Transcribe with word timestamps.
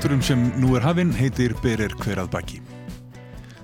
Þátturum 0.00 0.22
sem 0.24 0.44
nú 0.56 0.70
er 0.78 0.80
hafinn 0.80 1.10
heitir 1.12 1.52
Berir 1.60 1.92
hver 2.00 2.22
að 2.22 2.30
baki. 2.32 2.58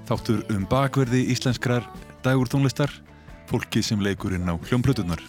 Þáttur 0.04 0.42
um 0.52 0.66
bakverði 0.68 1.22
íslenskrar 1.32 1.86
dagur 2.26 2.50
tónlistar, 2.52 2.92
fólki 3.48 3.80
sem 3.80 4.02
leikur 4.04 4.34
inn 4.36 4.44
á 4.44 4.52
hljómplutunar. 4.68 5.22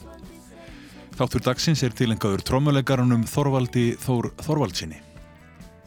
Þáttur 1.16 1.46
dagsins 1.46 1.86
er 1.88 1.96
tilengaður 1.96 2.44
trómuleikarunum 2.50 3.24
Þorvaldi 3.24 3.86
Þór 4.04 4.34
Þorvaldsinni. 4.44 5.00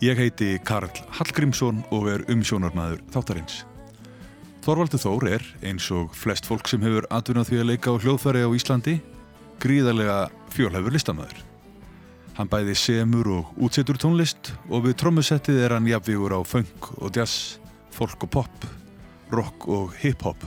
Ég 0.00 0.16
heiti 0.16 0.54
Karl 0.64 0.88
Hallgrímsson 1.18 1.84
og 1.92 2.08
er 2.14 2.24
umsjónarmæður 2.32 3.04
þáttarins. 3.12 3.60
Þorvaldur 4.64 5.04
Þór 5.04 5.28
er, 5.34 5.46
eins 5.60 5.92
og 5.92 6.16
flest 6.16 6.48
fólk 6.48 6.72
sem 6.72 6.80
hefur 6.80 7.04
atvinnað 7.12 7.52
því 7.52 7.60
að 7.60 7.70
leika 7.74 7.92
á 7.92 8.00
hljóðfæri 8.00 8.48
á 8.48 8.56
Íslandi, 8.56 8.96
gríðarlega 9.60 10.18
fjólhefur 10.56 10.96
listamæður. 10.96 11.49
Hann 12.40 12.48
bæði 12.48 12.72
semur 12.72 13.28
og 13.28 13.48
útsettur 13.60 13.98
tónlist 14.00 14.54
og 14.72 14.86
við 14.86 14.94
trommusettið 15.02 15.58
er 15.60 15.74
hann 15.74 15.84
jafnvígur 15.84 16.32
á 16.32 16.40
funk 16.40 16.86
og 16.96 17.12
jazz, 17.12 17.58
folk 17.92 18.24
og 18.24 18.30
pop, 18.32 18.64
rock 19.28 19.66
og 19.68 19.92
hip-hop. 20.00 20.46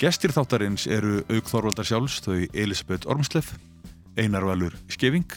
Gestir 0.00 0.32
þáttarins 0.32 0.86
eru 0.88 1.18
auk 1.28 1.50
Þorvaldar 1.50 1.84
sjálfs 1.84 2.22
þau 2.24 2.46
Elisabeth 2.48 3.04
Ormsleff, 3.12 3.58
Einar 4.16 4.48
Valur 4.48 4.72
Skeving 4.88 5.28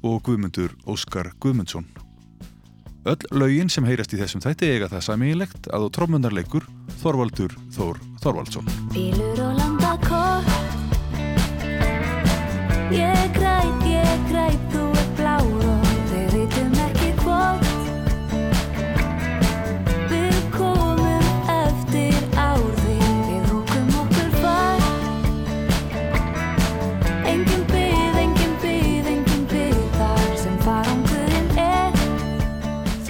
og 0.00 0.22
Guðmundur 0.24 0.72
Óskar 0.88 1.34
Guðmundsson. 1.36 1.84
Öll 3.04 3.28
laugin 3.36 3.68
sem 3.68 3.84
heyrast 3.84 4.16
í 4.16 4.22
þessum 4.22 4.40
þætti 4.40 4.72
eiga 4.72 4.88
það 4.88 5.04
samílegt 5.10 5.68
að 5.68 5.84
á 5.84 5.88
trómmunarleikur 5.98 6.64
Þorvaldur 7.04 7.52
Þór 7.76 8.00
Þorvaldsson. 8.24 8.72
Bílur 8.96 9.44
og 9.50 9.60
landakort 9.60 10.48
Ég 12.92 12.96
græt, 12.96 12.96
ég 12.96 13.36
græt, 13.36 13.81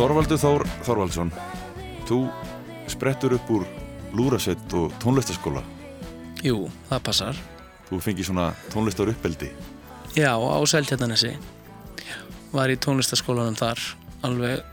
Þorvaldur 0.03 0.39
Þór 0.42 0.62
Þorvaldsson, 0.83 1.28
þú 2.08 2.17
sprettur 2.91 3.36
upp 3.36 3.50
úr 3.55 3.62
lúrasett 4.19 4.72
og 4.75 4.91
tónlistaskóla. 4.98 5.61
Jú, 6.42 6.64
það 6.89 7.03
passar. 7.06 7.36
Þú 7.86 8.00
fengið 8.03 8.27
svona 8.27 8.47
tónlistar 8.73 9.12
uppeldi. 9.12 9.53
Já, 10.19 10.33
á 10.34 10.58
Seltjarnanesi. 10.67 11.36
Var 12.50 12.73
í 12.75 12.78
tónlistaskólanum 12.83 13.55
þar. 13.61 13.78
Alveg 14.27 14.64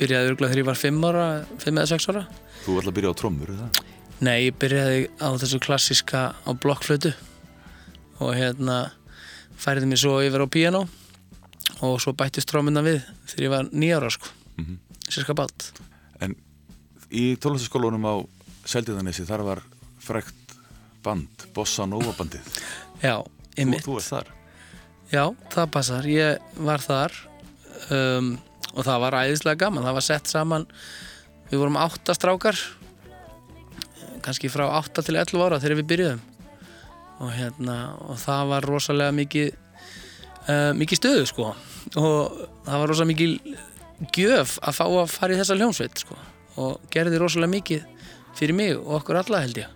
byrjaði 0.00 0.32
örgulega 0.32 0.50
þegar 0.50 0.62
ég 0.64 0.66
var 0.72 0.80
5 0.80 1.06
ára, 1.12 1.26
5 1.62 1.78
eða 1.78 1.90
6 1.92 2.08
ára. 2.10 2.22
Þú 2.64 2.74
ætla 2.80 2.90
að 2.90 2.96
byrja 2.98 3.12
á 3.14 3.18
trommur, 3.20 3.52
það? 3.60 3.80
Nei, 4.26 4.38
ég 4.48 4.56
byrjaði 4.64 5.04
á 5.22 5.28
þessu 5.44 5.60
klassíska 5.62 6.24
á 6.42 6.50
blokkflötu 6.58 7.12
og 8.18 8.34
hérna 8.34 8.80
færiði 9.54 9.92
mér 9.92 10.02
svo 10.02 10.16
yfir 10.26 10.42
á 10.42 10.48
piano 10.50 10.82
og 11.86 12.02
svo 12.02 12.16
bættist 12.18 12.50
trómynda 12.50 12.82
við 12.82 13.06
þegar 13.30 13.46
ég 13.46 13.54
var 13.54 13.70
nýjára 13.70 14.10
sko, 14.10 14.26
Mhm. 14.26 14.42
Sérska 15.08 15.34
bát. 15.38 15.70
En 16.20 16.34
í 17.10 17.36
tónlistaskólanum 17.40 18.06
á 18.08 18.14
Seldiðanesi 18.66 19.26
þar 19.28 19.44
var 19.46 19.60
frekt 20.02 20.56
band, 21.04 21.46
Bossa 21.54 21.86
Nova 21.86 22.10
bandið. 22.18 22.42
Já, 23.02 23.20
Þú, 23.22 23.60
einmitt. 23.62 23.84
þú 23.86 23.98
ert 24.00 24.08
þar. 24.10 24.32
Já, 25.12 25.22
það 25.54 25.68
passar. 25.76 26.08
Ég 26.10 26.48
var 26.66 26.82
þar 26.82 27.14
um, 27.94 28.32
og 28.74 28.82
það 28.88 29.02
var 29.04 29.18
æðislega 29.22 29.60
gaman. 29.62 29.86
Það 29.86 29.96
var 30.00 30.06
sett 30.08 30.32
saman, 30.32 30.66
við 31.52 31.62
vorum 31.62 31.78
átta 31.78 32.16
strákar, 32.16 32.58
kannski 34.26 34.50
frá 34.50 34.66
8 34.80 35.04
til 35.06 35.14
11 35.20 35.44
ára 35.46 35.60
þegar 35.62 35.78
við 35.82 35.88
byrjuðum. 35.92 36.24
Og, 37.22 37.30
hérna, 37.32 37.76
og 38.10 38.18
það 38.20 38.50
var 38.50 38.66
rosalega 38.68 39.14
mikið, 39.16 39.54
uh, 40.50 40.72
mikið 40.76 40.98
stöðu 41.00 41.28
sko. 41.30 41.52
Og 41.96 42.34
það 42.66 42.82
var 42.82 42.90
rosalega 42.90 43.12
mikið 43.14 43.36
gjöf 44.16 44.58
að 44.62 44.78
fá 44.78 44.84
að 44.86 45.12
fara 45.12 45.34
í 45.34 45.40
þessa 45.40 45.56
hljómsveit 45.58 46.02
sko. 46.04 46.16
Og 46.56 46.80
gerði 46.92 47.20
rosalega 47.20 47.52
mikið 47.52 47.86
fyrir 48.36 48.56
mig 48.56 48.74
og 48.76 49.00
okkur 49.00 49.20
alla 49.22 49.42
held 49.44 49.60
ég. 49.60 49.68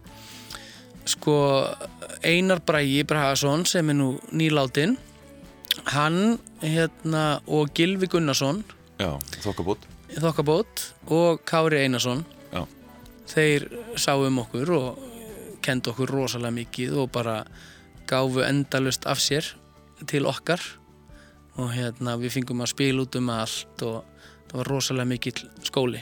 Sko, 1.09 1.35
Einar 2.23 2.61
Bragi 2.65 3.03
Bragason 3.09 3.65
sem 3.67 3.89
er 3.91 3.97
nú 3.97 4.11
nýláttinn 4.37 4.99
hann 5.95 6.39
hérna 6.61 7.41
og 7.49 7.71
Gilvi 7.75 8.09
Gunnarsson 8.11 8.65
Já, 9.01 9.17
þokkabót. 9.41 9.87
þokkabót 10.13 10.83
og 11.09 11.41
Kári 11.49 11.81
Einarsson 11.85 12.25
Já. 12.53 12.67
þeir 13.31 13.69
sáu 13.97 14.27
um 14.27 14.43
okkur 14.43 14.73
og 14.77 14.99
kendu 15.65 15.93
okkur 15.95 16.11
rosalega 16.11 16.53
mikið 16.59 16.99
og 17.05 17.13
bara 17.15 17.45
gáfu 18.11 18.45
endalust 18.45 19.07
af 19.07 19.23
sér 19.23 19.55
til 20.07 20.27
okkar 20.27 20.61
og 21.57 21.73
hérna 21.73 22.19
við 22.21 22.37
fengum 22.39 22.61
að 22.65 22.75
spila 22.75 23.07
út 23.07 23.17
um 23.17 23.31
allt 23.33 23.83
og 23.87 24.05
það 24.51 24.61
var 24.61 24.71
rosalega 24.75 25.11
mikill 25.11 25.43
skóli 25.67 26.01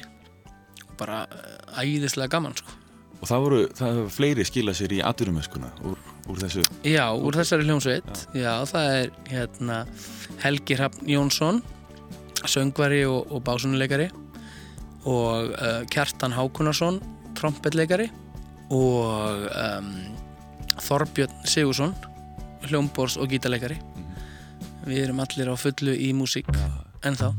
og 0.87 0.95
bara 1.01 1.23
eh, 1.29 1.81
æðislega 1.85 2.33
gaman 2.33 2.57
sko. 2.59 2.77
Og 3.19 3.27
það 3.27 3.45
voru, 3.45 3.63
það 3.75 3.97
hefur 3.97 4.13
fleiri 4.15 4.47
skilað 4.47 4.79
sér 4.79 4.95
í 4.95 5.01
aturumeskuna 5.03 5.73
úr, 5.91 5.99
úr 6.31 6.39
þessu. 6.39 6.63
Já, 6.87 7.05
úr 7.11 7.35
þessari 7.35 7.67
hljómsveit. 7.67 8.23
Já, 8.39 8.53
það 8.71 8.93
er 8.95 9.11
hérna 9.33 9.81
Helgi 10.45 10.79
Hrafn 10.79 11.11
Jónsson 11.11 11.61
söngvari 12.47 13.03
og, 13.11 13.33
og 13.35 13.43
básunuleikari 13.43 14.07
og 15.09 15.51
uh, 15.51 15.83
Kjartan 15.91 16.37
Hákunarsson 16.37 17.01
trompetleikari 17.39 18.07
og 18.75 19.49
um, 19.51 19.93
Þorbjörn 20.79 21.43
Sigursson 21.49 21.95
hljómbors 22.69 23.17
og 23.19 23.31
gítarleikari. 23.33 23.79
Við 24.87 25.09
erum 25.09 25.23
allir 25.25 25.51
á 25.51 25.57
fullu 25.59 25.95
í 25.95 26.13
músík 26.15 26.47
ennþá 27.03 27.33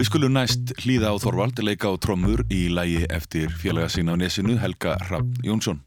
Við 0.00 0.06
skulum 0.08 0.32
næst 0.32 0.70
hlýða 0.80 1.10
á 1.12 1.20
Þorvald 1.20 1.60
leika 1.60 1.90
á 1.92 1.94
trommur 2.00 2.40
í 2.48 2.62
lægi 2.72 3.02
eftir 3.12 3.52
félaga 3.52 3.92
sína 3.92 4.16
á 4.16 4.20
nesinu 4.24 4.56
Helga 4.56 4.96
Hrafn 4.96 5.44
Jónsson. 5.44 5.84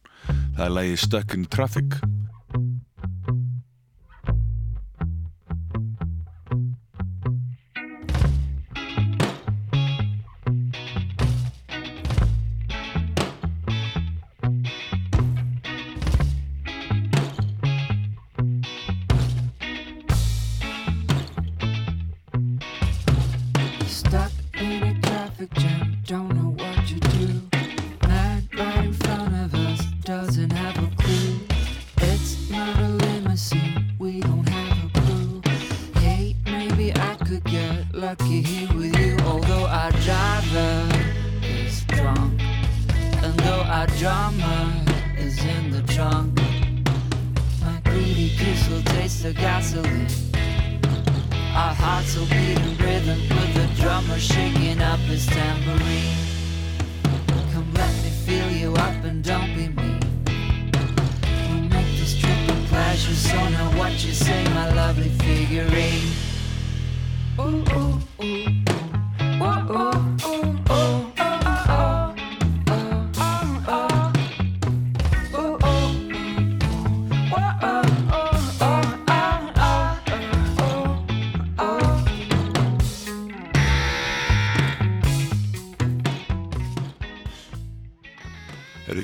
Það 0.53 0.65
er 0.69 0.75
lægi 0.77 0.99
Stuck 1.07 1.33
in 1.33 1.49
Traffic. 1.49 1.97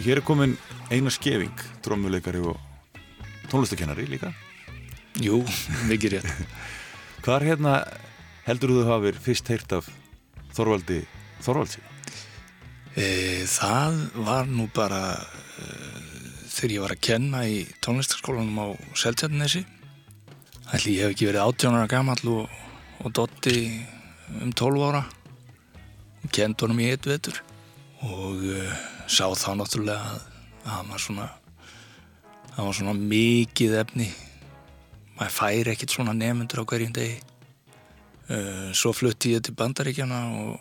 Hér 0.10 0.18
er 0.18 0.26
komin 0.26 0.56
Einar 0.90 1.14
Skeving, 1.14 1.54
trommuleikari 1.86 2.40
og 2.42 2.58
tónlistakennari 3.52 4.08
líka. 4.10 4.32
Jú, 5.22 5.44
mikið 5.86 6.16
rétt. 6.16 6.32
Hvar 7.22 7.46
hérna 7.46 7.76
heldur 8.50 8.74
þú 8.74 8.86
hafið 8.90 9.20
fyrst 9.24 9.52
heyrt 9.54 9.76
af 9.78 9.90
Þorvaldi 10.58 11.00
Þorvaldsi? 11.46 11.84
E, 12.98 13.06
það 13.48 14.00
var 14.26 14.50
nú 14.50 14.66
bara 14.76 15.02
e, 15.16 15.68
þegar 16.50 16.74
ég 16.76 16.84
var 16.84 16.96
að 16.96 17.04
kenna 17.08 17.44
í 17.48 17.62
tónlistarskólanum 17.86 18.60
á 18.60 18.68
Seltjarnesi. 18.98 19.62
Ætli 20.74 20.98
ég 20.98 21.06
hef 21.06 21.16
ekki 21.16 21.30
verið 21.30 21.46
18 21.46 21.78
ára 21.78 21.92
gamall 21.92 22.34
og, 22.34 22.58
og 23.06 23.14
dotti 23.16 23.56
um 24.42 24.52
12 24.52 24.90
ára 24.90 25.06
og 26.20 26.34
kend 26.36 26.60
honum 26.66 26.82
í 26.84 26.90
eitt 26.92 27.08
vetur 27.08 27.40
og 28.04 28.44
e, 28.44 28.66
sá 29.08 29.30
þá 29.32 29.54
náttúrulega 29.62 30.18
að 30.18 30.28
að 30.70 30.76
hann 30.76 30.92
var 30.92 31.04
svona 31.04 31.28
hann 32.56 32.68
var 32.68 32.76
svona 32.78 32.96
mikið 32.98 33.76
efni 33.82 34.10
maður 35.18 35.36
færi 35.36 35.74
ekkert 35.74 35.96
svona 35.96 36.16
nefnundur 36.18 36.64
á 36.64 36.70
hverjum 36.70 36.96
degi 36.96 37.18
svo 38.78 38.92
flutti 38.94 39.34
ég 39.34 39.42
til 39.42 39.56
Bandaríkjana 39.58 40.20
og, 40.44 40.60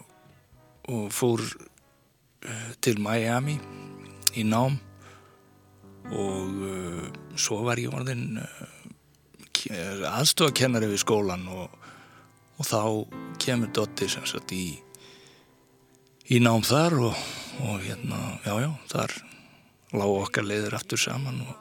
og 0.89 1.11
fór 1.13 1.43
uh, 1.45 2.71
til 2.81 3.01
Miami 3.05 3.59
í 4.41 4.45
nám. 4.49 4.79
Og 6.09 6.63
uh, 6.65 7.05
svo 7.37 7.61
var 7.67 7.81
ég 7.83 7.93
orðin 7.93 8.41
aðstofakennari 10.09 10.89
við 10.89 11.03
skólan 11.03 11.45
og, 11.53 11.73
og 12.57 12.69
þá 12.69 12.81
kemur 13.43 13.73
Dotti 13.75 14.09
sem 14.09 14.25
sagt 14.29 14.55
í 14.57 14.79
í 16.29 16.41
nám 16.45 16.65
þar 16.67 16.99
og, 17.09 17.21
og 17.65 17.81
hérna, 17.85 18.39
já 18.45 18.53
já, 18.61 18.71
þar 18.93 19.15
lág 19.97 20.15
okkar 20.19 20.45
leiður 20.45 20.77
aftur 20.77 21.01
saman 21.01 21.41
og, 21.47 21.55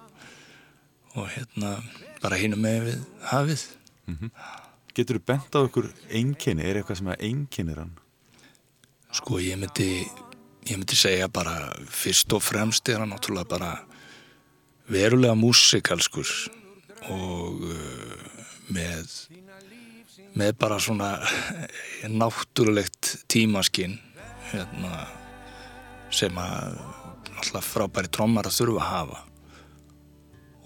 og 1.15 1.29
hérna 1.31 1.77
bara 2.21 2.39
hinum 2.39 2.59
með 2.65 2.89
við 2.89 3.05
hafið 3.31 3.63
Getur 4.97 5.19
þú 5.19 5.25
bent 5.29 5.53
á 5.53 5.61
ykkur 5.61 5.91
einkenni? 6.09 6.65
Er 6.65 6.81
eitthvað 6.81 7.01
sem 7.03 7.13
að 7.13 7.25
einkennir 7.29 7.83
hann? 7.83 7.95
sko 9.15 9.39
ég 9.39 9.57
myndi 9.59 9.89
ég 10.67 10.75
myndi 10.75 10.97
segja 10.99 11.29
bara 11.31 11.71
fyrst 11.87 12.33
og 12.35 12.43
fremst 12.43 12.89
er 12.91 13.01
hann 13.01 13.13
náttúrulega 13.13 13.49
bara 13.49 13.71
verulega 14.91 15.35
músikalskur 15.37 16.27
og 17.13 17.63
uh, 17.63 18.25
með 18.73 19.13
með 20.37 20.51
bara 20.59 20.79
svona 20.83 21.13
náttúrulegt 22.11 23.15
tímaskinn 23.31 23.95
hérna, 24.51 25.07
sem 26.13 26.35
að 26.39 26.77
alltaf 27.37 27.71
frábæri 27.73 28.11
trommar 28.11 28.49
að 28.49 28.59
þurfa 28.59 28.83
að 28.83 28.91
hafa 28.91 29.23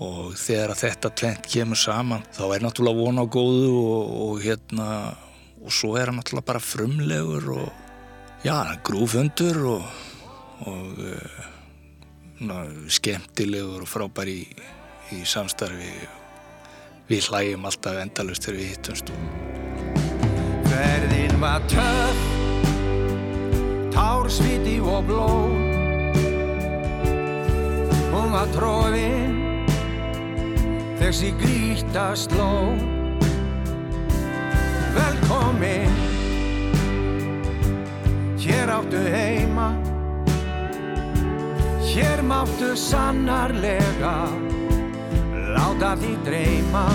og 0.02 0.34
þegar 0.40 0.74
að 0.74 0.82
þetta 0.86 1.12
tvent 1.22 1.50
kemur 1.54 1.78
saman 1.78 2.24
þá 2.34 2.44
er 2.56 2.64
náttúrulega 2.66 3.04
von 3.06 3.22
á 3.22 3.26
góðu 3.30 3.74
og, 3.78 4.16
og 4.26 4.42
hérna 4.42 4.88
og 5.62 5.74
svo 5.74 5.94
er 6.00 6.10
hann 6.10 6.18
náttúrulega 6.18 6.48
bara 6.48 6.64
frumlegur 6.64 7.50
og 7.54 7.70
já, 8.44 8.56
grúfundur 8.84 9.62
og, 9.76 9.84
og 10.66 11.02
uh, 11.06 11.46
ná, 12.42 12.58
skemmtilegur 12.90 13.86
og 13.86 13.90
frábær 13.90 14.32
í, 14.32 14.42
í 15.14 15.22
samstarfi. 15.28 15.94
Við 17.12 17.28
hlægjum 17.30 17.68
alltaf 17.68 18.00
endalust 18.02 18.48
þegar 18.48 18.60
við 18.62 18.72
hittumst. 18.72 19.14
Ferðin 20.72 21.38
var 21.44 21.66
töff 21.70 22.30
Társviti 23.92 24.80
og 24.80 25.04
blóð. 25.06 25.60
Hún 28.12 28.32
var 28.32 28.50
tróðin 28.56 29.41
Þessi 31.02 31.32
grýta 31.42 32.12
sló. 32.14 32.78
Velkomin 34.94 35.96
Hér 38.38 38.70
áttu 38.70 39.02
heima. 39.10 39.74
Hér 41.82 42.22
máttu 42.22 42.76
sannarlega 42.78 44.30
Láta 45.58 45.96
því 45.98 46.14
dreyma 46.24 46.86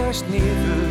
sest 0.00 0.24
niður 0.32 0.89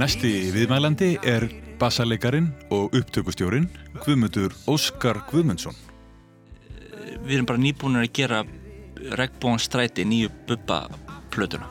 Næsti 0.00 0.30
viðmælandi 0.54 1.08
er 1.28 1.44
bassalegarin 1.76 2.46
og 2.72 2.94
upptökustjórin 2.96 3.66
Guðmundur 3.98 4.54
Óskar 4.70 5.18
Guðmundsson. 5.28 5.74
við 7.26 7.34
erum 7.34 7.48
bara 7.50 7.60
nýbúinir 7.60 8.06
að 8.06 8.12
gera 8.16 8.38
Regnbóðan 9.18 9.60
stræti 9.60 10.06
nýju 10.08 10.30
bubba 10.48 10.88
plötuna 11.34 11.68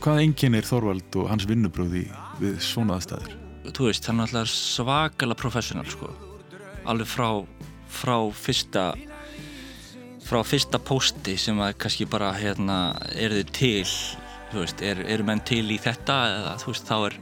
Hvað 0.00 0.22
einkennir 0.22 0.64
Þorvald 0.64 1.20
og 1.20 1.28
hans 1.28 1.44
vinnubröði 1.44 2.06
við 2.40 2.56
svona 2.64 2.96
aðstæður? 2.96 3.36
þú 3.68 3.90
veist, 3.90 4.08
hann 4.08 4.20
er 4.20 4.30
alltaf 4.30 4.48
svakalega 4.48 5.42
professional 5.42 5.86
sko. 5.92 6.08
alveg 6.86 7.06
frá 7.06 7.44
frá 7.88 8.16
fyrsta 8.32 8.94
frá 10.24 10.40
fyrsta 10.40 10.78
pósti 10.78 11.36
sem 11.36 11.60
að 11.60 11.76
kannski 11.76 12.08
bara 12.08 12.32
hérna, 12.32 12.96
eru 13.12 13.42
þið 13.42 13.52
til 13.52 13.86
veist, 14.56 14.80
er, 14.80 15.04
eru 15.04 15.24
menn 15.24 15.44
til 15.44 15.66
í 15.68 15.76
þetta 15.76 16.22
eða 16.32 16.60
þú 16.62 16.72
veist, 16.72 16.88
þá 16.88 16.96
er 17.10 17.20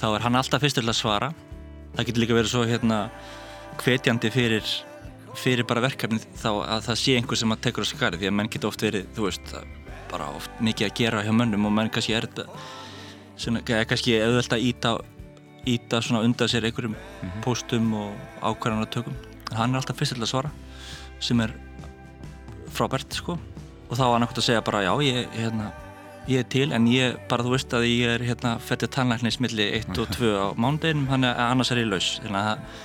þá 0.00 0.06
er 0.10 0.26
hann 0.26 0.38
alltaf 0.38 0.62
fyrstur 0.64 0.84
til 0.84 0.92
að 0.92 1.00
svara. 1.00 1.32
Það 1.96 2.08
getur 2.10 2.24
líka 2.24 2.36
verið 2.36 2.52
svo 2.52 2.66
hérna 2.68 3.00
hvetjandi 3.80 4.30
fyrir 4.32 4.76
fyrir 5.36 5.66
bara 5.68 5.82
verkefni 5.84 6.20
þá 6.40 6.48
að 6.64 6.86
það 6.86 7.00
sé 7.00 7.16
einhver 7.18 7.38
sem 7.40 7.52
að 7.52 7.62
tekur 7.66 7.84
á 7.84 7.88
skari 7.88 8.20
því 8.20 8.30
að 8.30 8.36
menn 8.38 8.50
geta 8.52 8.68
oft 8.70 8.84
verið, 8.84 9.08
þú 9.16 9.26
veist 9.26 9.52
bara 10.10 10.30
oft 10.36 10.60
mikið 10.64 10.88
að 10.88 10.94
gera 11.00 11.24
hjá 11.26 11.32
mönnum 11.36 11.68
og 11.68 11.74
menn 11.76 11.90
kannski 11.92 12.14
er 12.16 12.28
þetta 12.28 12.46
svona, 13.36 13.62
kannski 13.66 14.16
auðvelt 14.22 14.56
að 14.56 14.66
íta, 14.70 14.92
íta 15.68 16.00
svona 16.04 16.22
undan 16.24 16.50
sér 16.50 16.68
einhverjum 16.68 16.96
póstum 17.44 17.92
og 17.98 18.14
ákvarðanatökum. 18.40 19.16
En 19.50 19.58
hann 19.60 19.74
er 19.74 19.82
alltaf 19.82 19.98
fyrst 20.00 20.16
til 20.16 20.24
að 20.24 20.32
svara 20.32 20.52
sem 21.22 21.40
er 21.44 21.52
frábært 22.72 23.12
sko. 23.16 23.36
Og 23.86 23.94
þá 23.94 24.04
var 24.06 24.16
hann 24.16 24.26
ekkert 24.26 24.42
að 24.42 24.48
segja 24.48 24.64
bara 24.66 24.84
já 24.86 24.92
ég, 25.04 25.28
hérna, 25.36 25.70
ég 26.26 26.40
er 26.42 26.48
til 26.50 26.72
en 26.74 26.86
ég 26.90 27.16
bara 27.30 27.44
þú 27.46 27.52
veist 27.54 27.74
að 27.76 27.86
ég 27.86 28.08
er 28.16 28.24
hérna 28.26 28.56
fættið 28.62 28.90
tannlæknis 28.96 29.38
milli 29.44 29.66
1 29.78 29.98
og 30.02 30.08
2 30.16 30.30
á 30.34 30.46
mánudeginum 30.58 31.06
hann 31.12 31.24
er, 31.28 31.36
annars 31.38 31.70
er 31.70 31.82
ég 31.84 31.88
laus. 31.90 32.08
Þannig 32.24 32.48
að, 32.50 32.82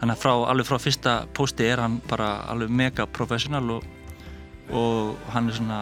þannig 0.00 0.16
að 0.16 0.22
frá, 0.24 0.32
alveg 0.50 0.66
frá 0.70 0.78
fyrsta 0.82 1.12
pósti 1.36 1.68
er 1.70 1.82
hann 1.84 2.00
bara 2.10 2.32
alveg 2.50 2.70
mega 2.82 3.06
professional 3.06 3.70
og, 3.78 3.86
og 4.74 5.14
hann 5.34 5.48
er 5.52 5.58
svona 5.60 5.80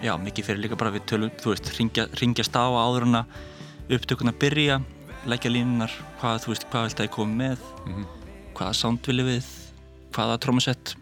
já 0.00 0.14
mikið 0.20 0.46
fyrir 0.50 0.62
líka 0.64 0.76
bara 0.80 0.92
við 0.94 1.06
tölum 1.08 1.32
þú 1.40 1.54
veist 1.54 1.72
ringja, 1.78 2.06
ringjast 2.20 2.56
á 2.56 2.64
áður 2.68 3.04
hann 3.08 3.20
að 3.22 3.96
upptökuna 3.96 4.32
byrja 4.40 4.78
leggja 5.28 5.50
línunar 5.52 5.92
hvað 6.20 6.38
þú 6.44 6.52
veist 6.54 6.68
hvað 6.72 6.86
vilt 6.88 7.00
að 7.02 7.08
ég 7.08 7.16
komi 7.16 7.36
með 7.42 7.66
hvaða 8.56 8.76
sound 8.76 9.04
viljum 9.08 9.28
við 9.32 9.50
hvaða 10.16 10.38
trómusett 10.44 10.96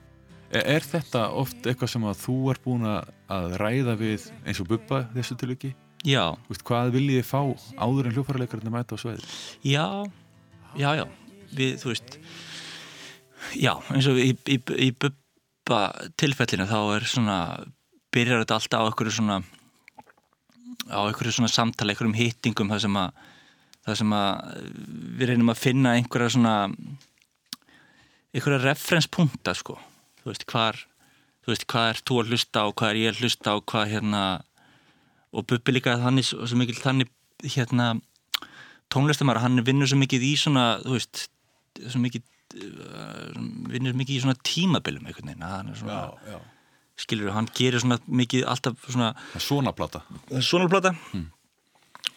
Er, 0.48 0.62
er 0.78 0.80
þetta 0.80 1.26
oft 1.36 1.66
eitthvað 1.68 1.90
sem 1.92 2.04
að 2.08 2.20
þú 2.22 2.34
ert 2.54 2.62
búin 2.64 2.86
að- 2.88 3.10
að 3.28 3.56
ræða 3.60 3.94
við 4.00 4.28
eins 4.48 4.60
og 4.62 4.68
Bubba 4.70 5.02
þessu 5.14 5.36
tilviki? 5.40 5.74
já, 6.06 6.22
Þú 6.46 6.52
veist, 6.54 6.64
hvað 6.68 6.92
viljið 6.94 7.16
þið 7.18 7.26
fá 7.28 7.40
áður 7.84 8.06
en 8.08 8.14
hljófarleikarinn 8.16 8.72
mæta 8.72 8.94
á 8.94 8.98
sveiði? 9.02 9.24
já, 9.66 9.86
já, 10.78 10.90
já, 11.00 11.04
við, 11.58 11.72
þú 11.82 11.90
veist, 11.92 12.18
já, 13.58 13.72
eins 13.92 14.06
og 14.12 14.20
í, 14.22 14.28
í, 14.54 14.58
í 14.86 14.90
bubba 14.94 15.80
tilfellinu 16.20 16.68
þá 16.70 16.78
er 16.96 17.08
svona, 17.10 17.38
byrjar 18.14 18.44
þetta 18.44 18.58
alltaf 18.60 18.84
á 18.84 18.88
einhverju 18.88 19.16
svona, 19.18 19.40
á 20.88 21.00
einhverju 21.02 21.34
svona 21.40 21.50
samtali, 21.52 21.92
einhverjum 21.92 22.16
hittingum 22.16 22.70
það 22.72 22.84
sem 22.86 22.96
að, 23.02 23.26
það 23.88 23.98
sem 24.04 24.14
að 24.22 24.62
við 25.18 25.32
reynum 25.32 25.52
að 25.52 25.60
finna 25.66 25.96
einhverja 25.98 26.30
svona, 26.38 26.54
einhverja 28.34 28.62
referenspunkta, 28.64 29.54
sko, 29.58 29.76
þú 30.22 30.30
veist, 30.32 30.46
hvar, 30.50 30.78
þú 31.48 31.54
veist, 31.54 31.64
hvað 31.72 31.86
er 31.88 31.98
þú 32.04 32.16
að 32.20 32.32
hlusta 32.34 32.60
á, 32.60 32.66
hvað 32.76 32.90
er 32.90 32.98
ég 33.00 33.14
að 33.14 33.20
hlusta 33.22 33.52
á, 33.56 33.64
hvað 33.72 33.92
hérna, 33.94 34.22
og 35.32 35.46
Bubbi 35.48 35.72
líka 35.72 35.94
þannig 36.02 36.26
svo 36.28 36.44
svo 36.44 36.58
mikil 36.60 36.76
þannig 36.76 37.08
hérna 37.54 37.86
tónlistamæra, 38.92 39.40
hann 39.46 39.64
vinnur 39.64 39.88
svo 39.88 39.96
mikið 40.00 40.26
í 40.28 40.34
svona 40.36 40.66
þú 40.82 40.98
veist, 40.98 41.22
svo 41.80 42.02
mikið 42.04 42.26
uh, 42.66 43.40
vinnur 43.72 43.96
mikið 43.96 44.18
í 44.18 44.20
svona 44.26 44.36
tímabilum 44.44 45.08
einhvern 45.08 45.32
veginn, 45.32 45.48
hann 45.48 45.72
er 45.72 45.80
svona 45.80 46.02
já. 46.28 46.38
skilur, 47.00 47.32
hann 47.32 47.48
gerir 47.56 47.80
svona 47.80 48.00
mikið 48.04 48.44
alltaf 48.52 48.84
svona, 48.84 49.14
svona 49.40 49.72
plata. 49.72 50.04
svona 50.44 50.68
plata 50.68 50.92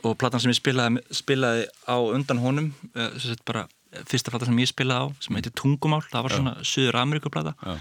og 0.04 0.16
platan 0.20 0.44
sem 0.44 0.52
ég 0.52 0.60
spilaði, 0.60 1.06
spilaði 1.16 1.68
á 1.88 1.96
undan 2.04 2.44
honum 2.44 2.72
uh, 2.98 3.12
sem 3.16 3.32
sagt 3.32 3.48
bara 3.48 3.70
fyrsta 4.12 4.32
plata 4.32 4.52
sem 4.52 4.60
ég 4.60 4.76
spilaði 4.76 5.08
á 5.08 5.24
sem 5.24 5.40
heitir 5.40 5.56
Tungumál, 5.56 6.04
það 6.12 6.28
var 6.28 6.40
svona 6.40 6.58
Suður 6.68 7.00
Ameríku 7.00 7.32
plata 7.32 7.56
Já. 7.64 7.80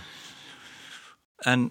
En, 1.48 1.68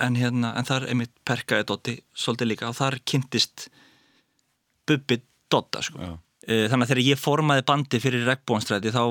en 0.00 0.18
hérna 0.18 0.54
en 0.58 0.68
þar 0.68 0.88
einmitt 0.90 1.14
perkaði 1.26 1.68
Dotti 1.70 1.96
svolítið 2.16 2.52
líka 2.52 2.70
og 2.70 2.78
þar 2.78 2.98
kynntist 3.04 3.68
Bubbi 4.88 5.20
Dotta 5.50 5.82
sko. 5.84 6.14
Eh, 6.44 6.66
þannig 6.68 6.84
að 6.84 6.92
þegar 6.92 7.06
ég 7.06 7.20
formaði 7.20 7.66
bandi 7.68 8.00
fyrir 8.02 8.26
regnbónstræti 8.28 8.92
þá 8.92 9.02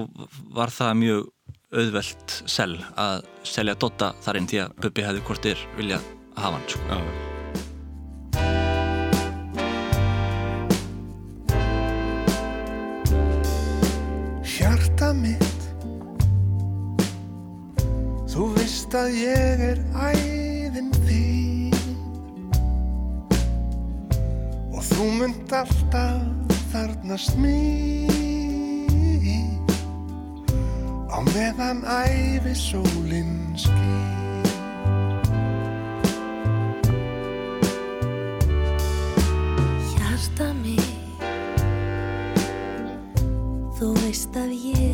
var 0.54 0.74
það 0.74 0.98
mjög 1.02 1.30
auðvelt 1.74 2.40
sel 2.46 2.76
að 3.00 3.28
selja 3.48 3.78
Dotta 3.82 4.14
þar 4.22 4.42
inn 4.42 4.50
því 4.50 4.66
að 4.68 4.82
Bubbi 4.86 5.08
hefði 5.08 5.28
hvortir 5.30 5.68
viljað 5.78 6.10
hafa 6.38 6.58
hann 6.60 6.68
sko. 6.70 6.90
Já. 6.90 7.33
Að 19.04 19.16
ég 19.20 19.62
er 19.68 19.80
æðin 20.00 20.92
þín. 21.04 21.74
Og 24.72 24.80
þú 24.88 25.08
munt 25.18 25.56
alltaf 25.58 26.54
þarnast 26.72 27.36
mín. 27.42 28.08
Á 31.12 31.20
meðan 31.34 31.84
æfi 31.84 32.56
sólin 32.56 33.36
skín. 33.60 34.48
Hjarta 39.92 40.54
mig 40.64 40.90
Þú 43.78 43.94
veist 44.00 44.36
að 44.40 44.52
ég 44.72 44.93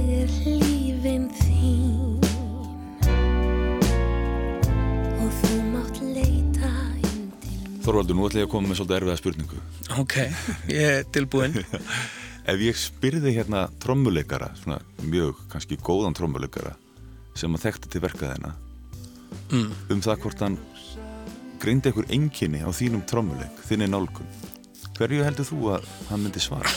Þorvaldur, 7.90 8.14
nú 8.20 8.26
ætla 8.28 8.44
ég 8.44 8.46
að 8.46 8.52
koma 8.52 8.70
með 8.70 8.78
svolítið 8.78 8.96
erfiða 9.00 9.18
spurningu. 9.18 9.60
Ok, 9.98 10.16
ég 10.70 10.92
er 11.00 11.08
tilbúinn 11.10 11.56
Ef 12.54 12.62
ég 12.62 12.78
spyrði 12.78 13.32
hérna 13.34 13.64
trommuleikara, 13.82 14.52
svona 14.60 14.78
mjög 15.02 15.40
kannski 15.50 15.78
góðan 15.82 16.14
trommuleikara 16.18 16.76
sem 17.34 17.58
að 17.58 17.66
þekkti 17.66 17.90
til 17.90 18.04
verka 18.04 18.30
þeirna 18.30 18.54
mm. 19.50 19.74
um 19.96 20.04
það 20.06 20.22
hvort 20.22 20.46
hann 20.46 20.60
greindi 21.64 21.90
einhver 21.90 22.14
enginni 22.14 22.62
á 22.62 22.70
þínum 22.70 23.02
trommuleik, 23.10 23.58
þinni 23.66 23.90
nálgun. 23.90 24.30
Hverju 25.00 25.26
heldur 25.26 25.50
þú 25.50 25.74
að 25.80 25.90
hann 26.12 26.22
myndi 26.28 26.46
svara? 26.46 26.70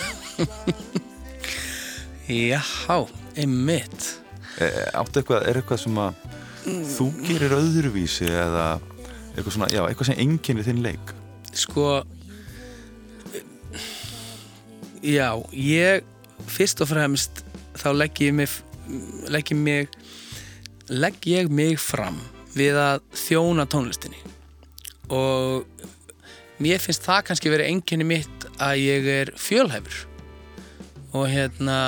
Já, 2.33 2.63
einmitt 3.37 4.23
E, 4.61 4.69
áttu 4.93 5.21
eitthvað, 5.21 5.47
er 5.49 5.61
eitthvað 5.61 5.81
sem 5.81 6.01
að 6.01 6.25
þú 6.93 7.07
gerir 7.25 7.55
öðruvísi 7.57 8.29
eða 8.29 8.67
eitthvað 9.33 9.55
svona, 9.57 9.71
já, 9.73 9.83
eitthvað 9.87 10.11
sem 10.11 10.21
enginni 10.23 10.67
þinn 10.67 10.83
leik? 10.85 11.15
Sko 11.53 12.03
Já, 15.03 15.35
ég 15.51 16.05
fyrst 16.47 16.83
og 16.85 16.93
fremst 16.93 17.43
þá 17.79 17.89
legg 17.97 18.21
ég 18.23 18.37
mig 18.37 18.53
legg 19.33 19.51
ég 19.51 19.59
mig 19.59 19.97
legg 20.93 21.27
ég 21.27 21.51
mig 21.51 21.81
fram 21.81 22.19
við 22.53 22.77
að 22.77 23.03
þjóna 23.17 23.67
tónlistinni 23.71 24.19
og 25.13 25.67
mér 26.63 26.83
finnst 26.83 27.07
það 27.07 27.27
kannski 27.29 27.53
verið 27.53 27.73
enginni 27.73 28.07
mitt 28.07 28.47
að 28.63 28.83
ég 28.83 29.09
er 29.17 29.33
fjölhæfur 29.41 30.05
og 31.17 31.29
hérna 31.33 31.79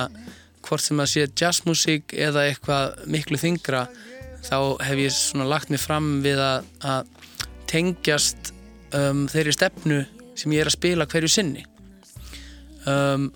hvort 0.65 0.83
sem 0.85 1.01
að 1.01 1.11
sé 1.13 1.27
jazzmusík 1.29 2.15
eða 2.17 2.47
eitthvað 2.49 3.05
miklu 3.11 3.41
þingra 3.41 3.87
þá 4.45 4.57
hef 4.85 5.01
ég 5.01 5.15
svona 5.15 5.49
lagt 5.49 5.71
mig 5.73 5.83
fram 5.83 6.19
við 6.25 6.41
að, 6.41 6.67
að 6.85 7.14
tengjast 7.75 8.53
um, 8.95 9.25
þeirri 9.31 9.55
stefnu 9.55 10.03
sem 10.39 10.55
ég 10.55 10.63
er 10.63 10.71
að 10.71 10.77
spila 10.77 11.07
hverju 11.11 11.31
sinni. 11.31 11.65
Um, 12.85 13.31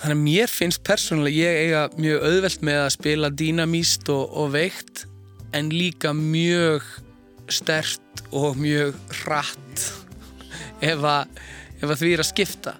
þannig 0.00 0.16
að 0.16 0.24
mér 0.24 0.52
finnst 0.52 0.82
persónulega 0.86 1.44
ég 1.44 1.60
eiga 1.66 1.84
mjög 2.00 2.26
auðvelt 2.26 2.66
með 2.66 2.80
að 2.82 2.94
spila 2.96 3.30
dýnamíst 3.42 4.10
og, 4.12 4.24
og 4.42 4.52
veikt 4.56 5.04
en 5.56 5.70
líka 5.72 6.12
mjög 6.16 6.86
stert 7.50 8.24
og 8.36 8.58
mjög 8.60 8.96
hratt 9.22 9.86
ef 10.92 11.04
að, 11.04 11.40
ef 11.80 11.86
að 11.88 12.02
því 12.02 12.12
er 12.14 12.24
að 12.24 12.30
skipta. 12.30 12.76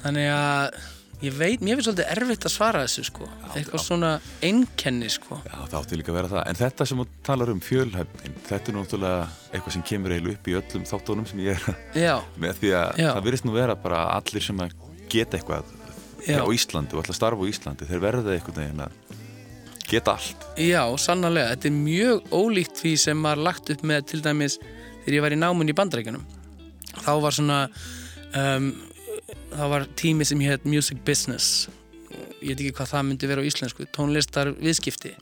Þannig 0.00 0.30
að 0.32 0.80
ég 1.20 1.34
veit, 1.36 1.60
mér 1.60 1.76
finnst 1.76 1.88
svolítið 1.90 2.10
erfitt 2.14 2.46
að 2.48 2.52
svara 2.54 2.82
þessu 2.86 3.04
sko 3.10 3.26
eitthvað 3.54 3.82
svona 3.84 4.10
einkenni 4.46 5.10
sko 5.12 5.40
Já, 5.44 5.56
það 5.68 5.76
átti 5.82 5.98
líka 6.00 6.12
að 6.12 6.18
vera 6.20 6.30
það. 6.32 6.44
En 6.52 6.58
þetta 6.60 6.86
sem 6.88 7.02
þú 7.02 7.06
talar 7.28 7.52
um 7.52 7.60
fjölhæfnin, 7.66 8.38
þetta 8.48 8.72
er 8.72 8.78
náttúrulega 8.78 9.26
eitthvað 9.50 9.74
sem 9.76 9.84
kemur 9.90 10.14
eiginlega 10.16 10.38
upp 10.38 10.48
í 10.48 10.56
öllum 10.60 10.86
þáttónum 10.92 11.28
sem 11.28 11.42
ég 11.44 11.60
er 11.68 11.76
já, 12.06 12.14
með 12.40 12.62
því 12.62 12.72
að 12.80 13.02
Já. 13.04 13.10
það 13.12 13.24
virðist 13.28 13.48
nú 13.50 13.56
vera 13.58 13.76
bara 13.84 14.00
allir 14.16 14.46
sem 14.48 14.64
að 14.64 14.74
geta 15.12 15.36
eitthvað 15.40 15.76
Já. 16.28 16.40
á 16.40 16.46
Íslandi 16.56 16.96
og 16.96 17.04
að 17.08 17.16
starfa 17.20 17.44
á 17.44 17.50
Íslandi, 17.52 17.88
þeir 17.88 18.02
verða 18.06 18.34
einhvern 18.38 18.60
veginn 18.60 18.84
að 18.86 18.98
geta 19.90 20.12
allt. 20.14 20.44
já, 20.60 20.82
sannarlega 21.02 21.54
þetta 21.56 21.66
er 21.66 21.78
mjög 21.80 22.28
ólíkt 22.36 22.76
því 22.78 22.92
sem 23.02 23.22
var 23.26 23.40
lagt 23.42 23.72
upp 23.74 23.80
með 23.82 24.04
til 24.12 24.20
dæmis 24.22 24.54
þegar 25.02 25.16
ég 25.16 25.24
var 25.24 25.34
í 25.34 25.38
námun 25.40 25.72
í 25.72 25.74
bandrækjunum 25.74 26.22
þá 27.00 27.10
var 27.24 27.34
svona 27.34 27.56
um, 28.38 28.68
þá 29.52 29.64
var 29.72 29.86
tími 29.98 30.26
sem 30.28 30.40
hétt 30.44 30.66
Music 30.68 31.00
Business. 31.06 31.68
Ég 32.40 32.54
veit 32.54 32.60
ekki 32.60 32.74
hvað 32.78 32.92
það 32.92 33.06
myndi 33.08 33.30
vera 33.30 33.44
á 33.44 33.48
íslensku 33.48 33.86
tónlistar 33.94 34.52
viðskipti. 34.56 35.14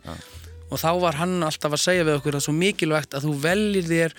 Og 0.69 0.81
þá 0.81 0.90
var 1.02 1.19
hann 1.19 1.38
alltaf 1.47 1.75
að 1.75 1.85
segja 1.85 2.07
við 2.07 2.19
okkur 2.19 2.38
að 2.38 2.45
svo 2.47 2.55
mikilvægt 2.57 3.17
að 3.17 3.28
þú 3.28 3.35
veljir 3.43 3.88
þér 3.88 4.17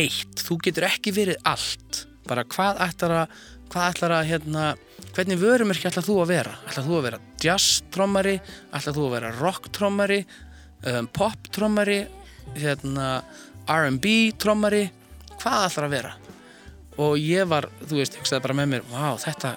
eitt, 0.00 0.40
þú 0.40 0.58
getur 0.66 0.88
ekki 0.88 1.12
verið 1.14 1.42
allt. 1.48 2.06
Bara 2.28 2.46
hvað 2.48 2.80
ætlar 2.86 3.16
að 3.22 3.36
hvað 3.72 3.88
ætlar 3.88 4.14
að 4.18 4.26
hérna 4.28 4.64
hvernig 5.12 5.40
vörumerki 5.40 5.88
ætlar 5.88 6.04
þú 6.04 6.18
að 6.22 6.32
vera? 6.32 6.56
Ætlar 6.68 6.86
þú 6.88 6.96
að 6.98 7.06
vera 7.06 7.20
jazz-trommari? 7.44 8.34
Ætlar 8.72 8.96
þú 8.96 9.06
að 9.06 9.14
vera 9.16 9.32
rock-trommari? 9.38 10.18
Um, 10.88 11.08
pop-trommari? 11.14 12.00
Hérna 12.58 13.08
R&B-trommari 13.70 14.84
hvað 15.38 15.68
ætlar 15.68 15.88
að 15.88 15.96
vera 15.96 16.12
og 17.00 17.18
ég 17.20 17.48
var, 17.48 17.68
þú 17.88 17.98
veist, 18.00 18.16
hugsaði 18.20 18.44
bara 18.44 18.56
með 18.58 18.70
mér 18.74 18.86
vá, 18.90 19.12
þetta 19.22 19.54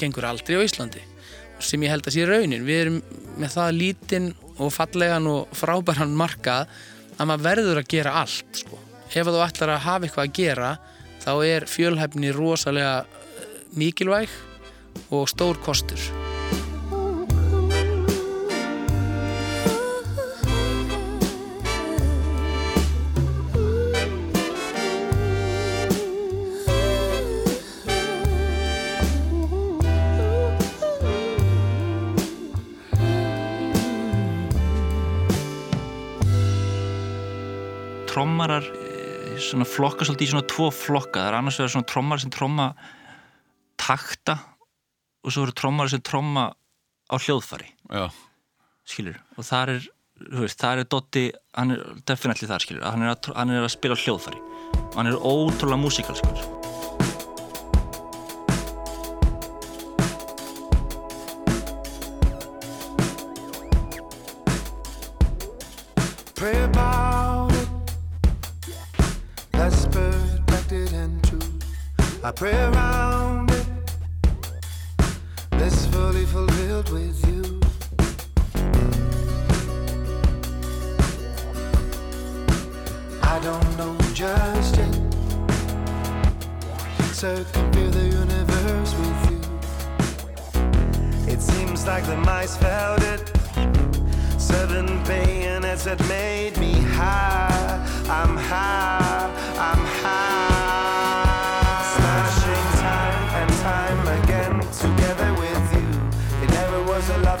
gengur 0.00 0.28
aldrei 0.28 0.56
á 0.56 0.64
Íslandi. 0.64 1.02
Sem 1.58 1.82
ég 1.82 1.90
held 1.92 2.06
að 2.06 2.14
sé 2.14 2.26
raunin. 2.28 2.64
Við 2.64 2.80
erum 2.84 3.00
með 3.38 3.56
það 3.56 3.74
lítinn 3.76 4.28
og 4.58 4.72
fallegan 4.74 5.26
og 5.30 5.58
frábæran 5.58 6.16
markað 6.18 6.70
að 7.18 7.30
maður 7.30 7.46
verður 7.48 7.82
að 7.82 7.90
gera 7.94 8.14
allt 8.22 8.62
sko. 8.62 8.78
ef 9.08 9.26
þú 9.26 9.40
ætlar 9.42 9.74
að 9.74 9.84
hafa 9.86 10.06
eitthvað 10.06 10.26
að 10.26 10.36
gera 10.38 10.70
þá 11.24 11.32
er 11.48 11.66
fjölhæfni 11.66 12.32
rosalega 12.36 12.94
eh, 13.02 13.52
mikilvæg 13.74 14.28
og 15.10 15.28
stór 15.32 15.58
kostur 15.64 16.27
svona 39.48 39.68
flokka 39.68 40.06
svolítið 40.06 40.28
í 40.28 40.30
svona 40.32 40.48
tvo 40.50 40.68
flokka. 40.74 41.22
Það 41.22 41.30
er 41.30 41.38
annars 41.40 41.60
vegar 41.60 41.74
svona 41.74 41.90
trommar 41.92 42.22
sem 42.22 42.32
tromma 42.34 42.68
takta 43.78 44.38
og 45.24 45.34
svo 45.34 45.46
eru 45.46 45.56
trommar 45.56 45.90
sem 45.92 46.02
tromma 46.04 46.48
á 47.08 47.14
hljóðfari. 47.16 47.70
Já, 47.88 48.08
skilur 48.88 49.18
og 49.36 49.48
þar 49.48 49.74
er, 49.76 49.88
veist, 50.42 50.60
þar 50.60 50.84
er 50.84 50.92
Dotti 50.92 51.24
hann 51.56 51.74
er 51.76 51.82
definitely 52.08 52.50
þar 52.50 52.66
skilur 52.66 52.86
hann 52.86 53.06
er 53.06 53.14
að, 53.14 53.32
hann 53.38 53.56
er 53.56 53.64
að 53.64 53.74
spila 53.76 53.98
hljóðfari. 53.98 54.44
Og 54.78 55.00
hann 55.00 55.12
er 55.12 55.18
ótrúlega 55.18 55.80
músikal 55.80 56.57
I 72.28 72.30
pray 72.30 72.52
around 72.52 73.50
it. 73.50 73.66
That's 75.52 75.86
fully 75.86 76.26
fulfilled 76.26 76.90
with 76.90 77.26
you. 77.26 77.42
I 83.22 83.38
don't 83.40 83.76
know 83.78 83.96
just 84.12 84.76
yet. 84.76 84.94
Circumvent 87.14 87.92
the 87.94 88.08
universe 88.22 88.92
with 89.00 89.30
you. 89.30 89.40
It 91.32 91.40
seems 91.40 91.86
like 91.86 92.04
the 92.04 92.18
mice 92.18 92.58
felt 92.58 93.02
it. 93.04 93.32
Seven 94.38 95.02
bayonets 95.04 95.84
that 95.84 95.98
made 96.10 96.58
me 96.58 96.74
high. 96.74 97.48
I'm 98.10 98.36
high, 98.36 98.77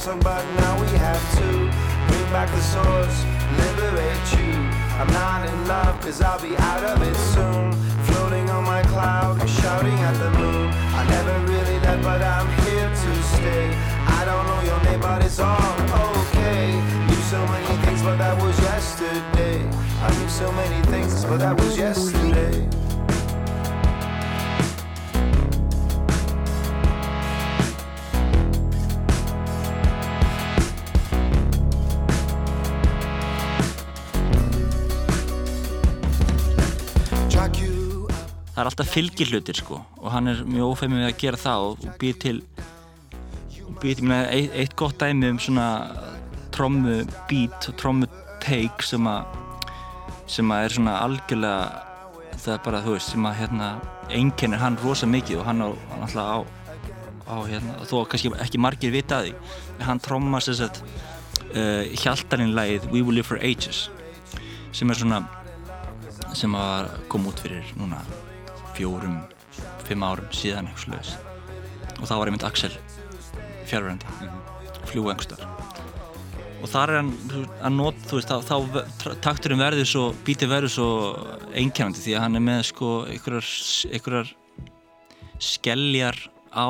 song, 0.08 0.20
but 0.20 0.44
now 0.56 0.80
we 0.80 0.88
have 0.98 1.22
to 1.36 1.48
bring 2.08 2.26
back 2.32 2.48
the 2.50 2.62
source, 2.74 3.16
liberate 3.60 4.26
you. 4.38 4.52
I'm 5.00 5.10
not 5.12 5.46
in 5.48 5.68
love, 5.68 6.00
cause 6.00 6.20
I'll 6.20 6.40
be 6.40 6.56
out 6.56 6.84
of 6.84 7.02
it 7.02 7.16
soon. 7.34 7.72
Floating 8.08 8.48
on 8.50 8.64
my 8.64 8.82
cloud, 8.84 9.36
shouting 9.48 9.98
at 10.08 10.16
the 10.24 10.30
moon. 10.38 10.68
I 11.00 11.02
never 11.14 11.34
really 11.52 11.78
left, 11.80 12.02
but 12.02 12.22
I'm 12.22 12.48
here 12.64 12.88
to 12.88 13.22
stay. 13.34 13.66
I 14.18 14.24
don't 14.24 14.46
know 14.50 14.60
your 14.70 14.80
name, 14.84 15.00
but 15.00 15.24
it's 15.24 15.40
all 15.40 15.74
okay. 16.08 16.64
Knew 17.08 17.22
so 17.34 17.40
many 17.54 17.72
things, 17.84 18.02
but 18.02 18.16
that 18.18 18.36
was 18.42 18.58
yesterday. 18.60 19.58
I 20.06 20.08
knew 20.18 20.28
so 20.28 20.50
many 20.52 20.80
things, 20.86 21.24
but 21.24 21.38
that 21.38 21.56
was 21.60 21.76
yesterday. 21.76 22.87
Það 38.58 38.64
er 38.64 38.68
alltaf 38.72 38.88
fylgir 38.90 39.28
hlutir 39.30 39.54
sko 39.54 39.76
og 39.78 40.06
hann 40.10 40.32
er 40.32 40.38
mjög 40.42 40.72
ófæmið 40.72 41.04
að 41.06 41.18
gera 41.20 41.38
það 41.38 41.66
og, 41.66 41.84
og 41.86 41.92
býr 42.00 42.16
til 42.24 42.40
og 43.68 43.76
býr 43.78 44.00
til 44.00 44.10
eitt, 44.10 44.56
eitt 44.58 44.74
gott 44.80 44.98
dæmi 44.98 45.30
um 45.30 45.38
svona 45.38 45.66
trommu 46.56 46.96
beat 47.30 47.68
og 47.70 47.76
trommu 47.78 48.08
take 48.42 48.82
sem 48.82 49.06
að 49.06 49.38
sem 50.26 50.50
að 50.50 50.64
er 50.64 50.74
svona 50.74 50.96
algjörlega 51.04 52.34
það 52.34 52.52
er 52.56 52.66
bara 52.66 52.82
þú 52.82 52.96
veist 52.96 53.14
sem 53.14 53.30
að 53.30 53.38
hérna 53.44 53.70
einkennir 54.18 54.64
hann 54.64 54.82
rosa 54.82 55.06
mikið 55.06 55.38
og 55.38 55.50
hann 55.52 55.62
á 55.62 55.68
alltaf 56.00 56.26
á, 56.26 56.38
á 57.30 57.36
hérna 57.46 57.78
þó 57.86 57.96
að 58.02 58.06
kannski 58.10 58.36
ekki 58.42 58.66
margir 58.66 58.94
vita 58.98 59.22
að 59.22 59.30
því 59.30 59.86
hann 59.86 60.02
trommar 60.02 60.42
sér 60.42 60.64
sett 60.64 60.82
uh, 61.54 61.86
hjaltarinn 61.94 62.56
lagið 62.58 62.90
We 62.90 63.06
Will 63.06 63.20
Live 63.20 63.30
For 63.30 63.38
Ages 63.38 63.86
sem 64.74 64.90
er 64.90 64.98
svona 64.98 65.28
sem 66.34 66.58
að 66.58 66.96
kom 67.06 67.30
út 67.30 67.38
fyrir 67.46 67.70
núna 67.78 68.02
fjórum, 68.78 69.20
fimm 69.88 70.06
árum 70.06 70.32
síðan 70.34 70.70
eitthvað 70.70 70.86
slags 70.86 71.16
og 71.98 72.06
þá 72.06 72.14
var 72.14 72.30
einmitt 72.30 72.46
Axel 72.46 72.74
fjárverandi 73.68 74.06
mm 74.06 74.28
-hmm. 74.28 74.86
fljúa 74.90 75.12
einhverstaðar 75.12 75.58
og 76.58 76.70
þar 76.72 76.90
er 76.90 76.96
hann 76.98 77.12
að 77.62 77.74
not, 77.76 77.98
þú 78.08 78.18
veist, 78.18 78.30
þá, 78.30 78.38
þá 78.48 79.14
takturinn 79.22 79.62
verður 79.62 79.86
svo, 79.86 80.04
bítið 80.26 80.50
verður 80.50 80.72
svo 80.74 80.88
einkennandi 81.54 82.02
því 82.02 82.16
að 82.16 82.24
hann 82.24 82.38
er 82.38 82.44
með 82.48 82.62
sko 82.72 82.88
einhverjar, 83.06 83.50
einhverjar 83.92 84.32
skelljar 85.38 86.18
á 86.50 86.68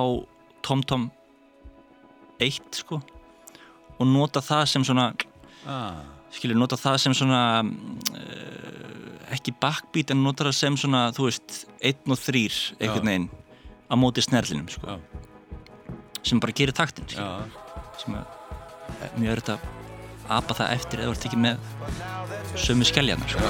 TomTom 0.63 1.09
1 2.45 2.83
sko 2.83 3.01
og 3.99 4.07
nota 4.07 4.43
það 4.45 4.65
sem 4.73 4.85
svona 4.87 5.09
ah, 5.67 6.03
skilur, 6.35 6.59
nota 6.61 6.79
það 6.79 6.99
sem 7.03 7.17
svona 7.17 7.43
uh, 7.65 8.68
ekki 9.37 9.55
backbeat 9.61 10.15
en 10.15 10.23
nota 10.25 10.49
það 10.49 10.57
sem 10.61 10.81
svona, 10.81 11.09
þú 11.17 11.29
veist 11.29 11.61
einn 11.85 12.15
og 12.15 12.19
þrýr, 12.23 12.59
einhvern 12.79 13.13
veginn 13.13 13.31
á 13.89 13.95
móti 14.01 14.25
snerlinum, 14.25 14.69
sko. 14.73 14.99
Sem 16.23 16.41
bara 16.43 16.57
gerir 16.57 16.77
taktin, 16.77 17.09
sko. 17.09 17.29
sem 17.99 18.15
er 18.19 18.27
er 19.03 19.11
mjög 19.19 19.33
öðrugt 19.33 19.51
að 19.55 19.61
apa 20.39 20.53
það 20.59 20.73
eftir 20.77 21.01
eða 21.03 21.09
þú 21.09 21.15
ert 21.17 21.27
ekki 21.29 21.41
með 21.45 21.57
sömu 22.59 22.85
skelljarnar, 22.89 23.31
sko 23.33 23.47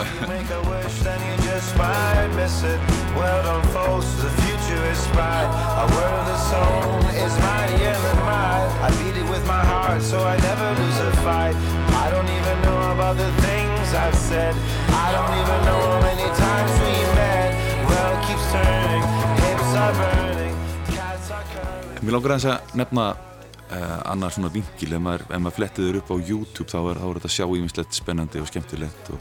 Things 13.88 14.04
I've 14.04 14.14
said. 14.14 14.54
I 14.88 15.12
don't 15.16 15.32
even 15.40 15.64
know 15.64 15.80
how 15.80 16.00
many 16.02 16.28
times 16.36 16.72
we 16.84 16.92
met. 17.16 17.56
World 17.88 18.20
keeps 18.26 18.46
turning, 18.52 19.04
hips 19.40 19.72
are 19.82 19.94
burning, 19.96 20.56
cats 20.92 21.30
are 21.30 21.44
curling. 21.54 22.02
Mér 22.04 22.12
langar 22.12 22.30
aðeins 22.34 22.48
að 22.52 22.58
nefna 22.76 23.04
uh, 23.16 24.10
annar 24.12 24.28
svona 24.34 24.50
vinkil. 24.52 24.92
Ef 24.92 25.00
maður, 25.00 25.24
maður 25.40 25.56
flettið 25.56 25.88
þér 25.88 25.96
upp 26.02 26.10
á 26.12 26.16
YouTube 26.20 26.68
þá 26.68 26.78
er, 26.82 27.00
þá 27.00 27.06
er 27.08 27.16
þetta 27.16 27.30
sjá 27.32 27.46
ímislegt 27.48 27.92
spennandi 27.96 28.42
og 28.42 28.48
skemmtilegt 28.50 29.04
og, 29.14 29.18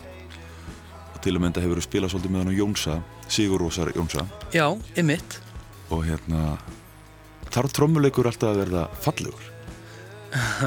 og 1.14 1.18
til 1.24 1.34
að 1.38 1.44
mynda 1.46 1.64
hefur 1.64 1.80
við 1.80 1.88
spilað 1.88 2.12
svolítið 2.12 2.32
með 2.34 2.42
hann 2.44 2.52
á 2.52 2.60
Jónsa 2.60 2.96
Sigur 3.38 3.60
Rósar 3.64 3.90
Jónsa. 3.96 4.22
Já, 4.52 4.68
ymmit 5.00 5.38
og 5.96 6.04
hérna 6.10 6.58
þarf 7.56 7.72
trommuleikur 7.78 8.28
alltaf 8.28 8.52
að 8.52 8.60
verða 8.66 8.84
fallegur? 9.00 9.48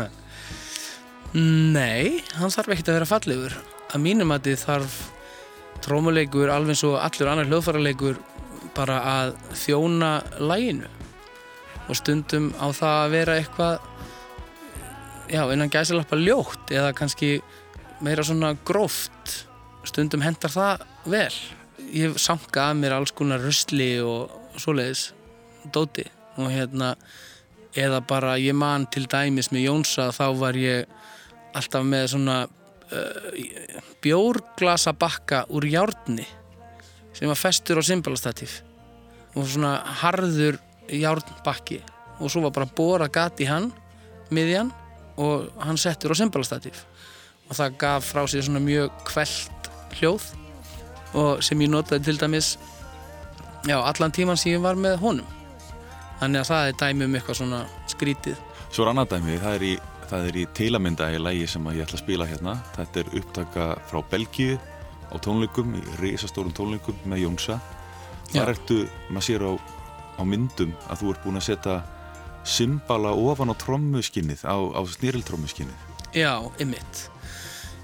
Nei, 1.76 2.24
hann 2.40 2.56
þarf 2.56 2.72
ekkert 2.72 2.88
að 2.94 2.98
vera 3.02 3.10
fallegur 3.12 3.60
að 3.90 4.04
mínum 4.04 4.32
að 4.34 4.50
þið 4.50 4.64
þarf 4.64 4.96
trómuleikur 5.84 6.52
alveg 6.52 6.74
eins 6.74 6.86
og 6.88 6.98
allur 7.00 7.30
annar 7.32 7.48
hljóðfæraleikur 7.50 8.18
bara 8.76 8.98
að 9.10 9.36
þjóna 9.58 10.10
læginu 10.38 10.90
og 11.90 11.98
stundum 11.98 12.50
á 12.60 12.70
það 12.70 12.98
að 13.04 13.14
vera 13.14 13.38
eitthvað 13.40 13.88
já, 15.30 15.42
innan 15.52 15.72
gæsilappa 15.72 16.18
ljótt 16.18 16.70
eða 16.74 16.92
kannski 16.96 17.38
meira 18.04 18.24
svona 18.24 18.54
gróft. 18.66 19.46
Stundum 19.88 20.22
hendar 20.24 20.52
það 20.52 20.84
vel. 21.08 21.34
Ég 21.90 22.16
sankað 22.20 22.66
að 22.66 22.78
mér 22.82 22.96
alls 22.96 23.14
konar 23.16 23.42
rusli 23.42 23.90
og 24.04 24.30
svoleiðis 24.60 25.10
dóti. 25.72 26.06
Og 26.38 26.50
hérna 26.52 26.94
eða 27.78 28.00
bara 28.06 28.36
ég 28.40 28.56
man 28.56 28.86
til 28.90 29.06
dæmis 29.10 29.50
með 29.54 29.66
Jónsa 29.68 30.10
þá 30.14 30.26
var 30.38 30.58
ég 30.58 30.90
alltaf 31.56 31.86
með 31.86 32.06
svona 32.14 32.38
uh, 32.92 33.80
bjórglasa 34.02 34.92
bakka 34.92 35.44
úr 35.48 35.66
járni 35.70 36.26
sem 37.12 37.28
var 37.28 37.38
festur 37.38 37.80
á 37.80 37.84
symbalastatíf 37.84 38.60
og 39.34 39.46
svona 39.46 39.76
harður 40.02 40.58
járnbakki 40.90 41.80
og 42.20 42.30
svo 42.30 42.44
var 42.46 42.54
bara 42.54 42.70
bóra 42.76 43.08
gat 43.12 43.40
í 43.40 43.48
hann 43.50 43.70
miðjan 44.30 44.72
og 45.20 45.50
hann 45.62 45.78
settur 45.80 46.14
á 46.14 46.20
symbalastatíf 46.20 46.84
og 47.48 47.56
það 47.58 47.78
gaf 47.82 48.12
frá 48.12 48.22
sér 48.30 48.46
svona 48.46 48.62
mjög 48.62 48.92
kvelt 49.08 49.70
hljóð 49.98 50.30
og 51.18 51.42
sem 51.42 51.60
ég 51.60 51.70
notaði 51.72 52.06
til 52.06 52.20
dæmis 52.20 52.54
já, 53.66 53.76
allan 53.82 54.12
tíman 54.12 54.38
sem 54.38 54.54
ég 54.54 54.62
var 54.62 54.78
með 54.78 54.98
honum. 55.02 55.36
Þannig 56.20 56.42
að 56.42 56.50
það 56.50 56.68
er 56.68 56.78
dæmi 56.82 57.06
um 57.06 57.16
eitthvað 57.16 57.38
svona 57.40 57.60
skrítið. 57.88 58.40
Svo 58.70 58.84
er 58.84 58.92
annað 58.92 59.14
dæmi, 59.14 59.38
það 59.40 59.56
er 59.56 59.64
í, 59.66 59.72
það 60.10 60.28
er 60.30 60.38
í 60.40 60.46
teilamynda 60.58 61.10
í 61.14 61.20
lægi 61.22 61.48
sem 61.54 61.68
ég 61.70 61.84
ætla 61.84 61.98
að 61.98 62.04
spila 62.04 62.28
hérna. 62.28 62.56
Þetta 62.76 63.02
er 63.02 63.12
upptaka 63.20 63.66
frá 63.90 64.00
Belgíu 64.10 64.58
á 65.10 65.16
tónleikum, 65.22 65.76
í 65.78 65.82
risastórum 66.02 66.54
tónleikum 66.54 66.98
með 67.10 67.24
Jónsa. 67.24 67.60
Já. 68.30 68.44
þar 68.44 68.52
ertu, 68.52 68.76
maður 69.10 69.26
sér 69.26 69.42
á, 69.42 69.52
á 70.18 70.22
myndum 70.22 70.74
að 70.86 71.00
þú 71.00 71.08
ert 71.10 71.24
búin 71.24 71.40
að 71.40 71.46
setja 71.48 71.76
symbala 72.46 73.10
ofan 73.10 73.50
á 73.50 73.54
trommuskinnið 73.58 74.44
á, 74.46 74.54
á 74.54 74.80
snýriltrommuskinnið 74.86 76.14
Já, 76.14 76.38
ymmit 76.62 77.08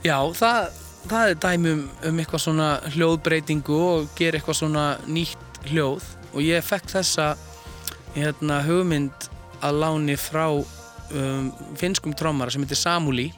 Já, 0.06 0.20
það, 0.38 0.68
það 1.10 1.32
er 1.32 1.40
dæmi 1.42 1.72
um, 1.72 1.82
um 2.06 2.20
eitthvað 2.22 2.44
svona 2.44 2.68
hljóðbreytingu 2.94 3.78
og 3.88 4.12
gera 4.18 4.38
eitthvað 4.38 4.58
svona 4.60 4.84
nýtt 5.10 5.60
hljóð. 5.66 6.04
Og 6.36 6.44
ég 6.44 6.62
fekk 6.62 6.92
þessa 6.92 7.32
hérna, 8.14 8.60
hugmynd 8.66 9.26
að 9.66 9.80
láni 9.82 10.14
frá 10.20 10.46
um, 11.14 11.50
finskum 11.78 12.14
trommara 12.16 12.52
sem 12.52 12.64
heitir 12.64 12.78
Samuli 12.80 13.30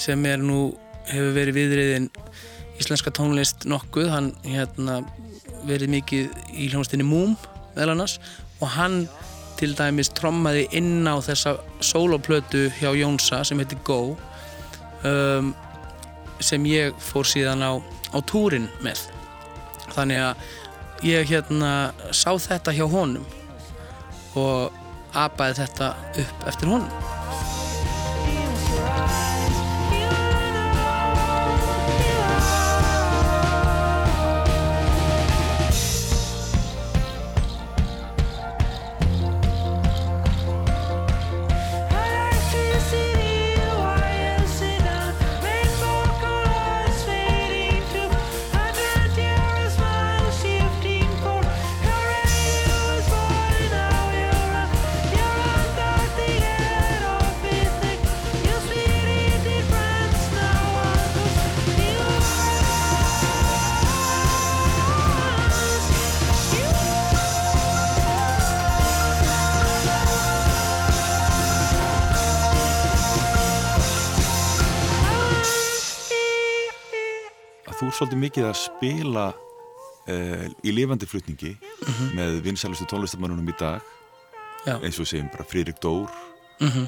sem 0.00 0.24
er 0.28 0.42
nú 0.42 0.74
hefur 1.08 1.32
verið 1.36 1.56
viðriðin 1.56 2.08
íslenska 2.80 3.12
tónlist 3.14 3.64
nokkuð. 3.68 4.10
Hann 4.12 4.32
hérna, 4.44 5.00
verið 5.66 5.92
mikið 5.96 6.34
í 6.52 6.68
hljónstinni 6.72 7.06
Múm 7.06 7.36
meðal 7.76 7.94
annars 7.94 8.18
og 8.60 8.70
hann 8.76 9.04
til 9.56 9.72
dæmis 9.76 10.10
trommaði 10.12 10.66
inn 10.76 11.08
á 11.08 11.16
þessa 11.24 11.56
soloplötu 11.84 12.66
hjá 12.76 12.90
Jónsa 12.96 13.42
sem 13.44 13.60
heitir 13.60 13.80
Go 13.84 14.16
um, 15.04 15.52
sem 16.40 16.64
ég 16.68 16.96
fór 17.00 17.24
síðan 17.28 17.64
á, 17.64 17.72
á 18.12 18.18
túrin 18.28 18.68
með. 18.84 19.06
Þannig 19.96 20.20
að 20.20 21.06
ég 21.06 21.28
hérna 21.30 21.72
sá 22.12 22.34
þetta 22.36 22.74
hjá 22.76 22.84
honum 22.88 23.24
og 24.36 24.72
apaði 25.16 25.62
þetta 25.62 25.92
upp 26.22 26.50
eftir 26.52 26.74
honum 26.74 27.15
svolítið 77.96 78.20
mikið 78.22 78.46
að 78.50 78.56
spila 78.60 79.26
uh, 79.32 80.46
í 80.66 80.72
lifandi 80.74 81.06
flutningi 81.08 81.54
með 82.16 82.40
vinsælustu 82.46 82.86
tónlistamannunum 82.90 83.48
í 83.52 83.56
dag 83.60 83.80
Já. 84.66 84.76
eins 84.82 84.98
og 85.00 85.06
segjum 85.08 85.28
bara 85.32 85.46
Friðrik 85.46 85.78
Dór 85.82 86.10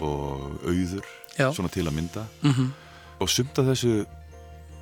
og 0.02 0.62
Auður 0.66 1.04
Já. 1.38 1.50
svona 1.54 1.70
til 1.70 1.84
að 1.86 1.94
mynda 1.98 2.24
Mhm. 2.42 2.72
og 3.20 3.28
sumt 3.30 3.58
af 3.58 3.66
þessu 3.70 4.06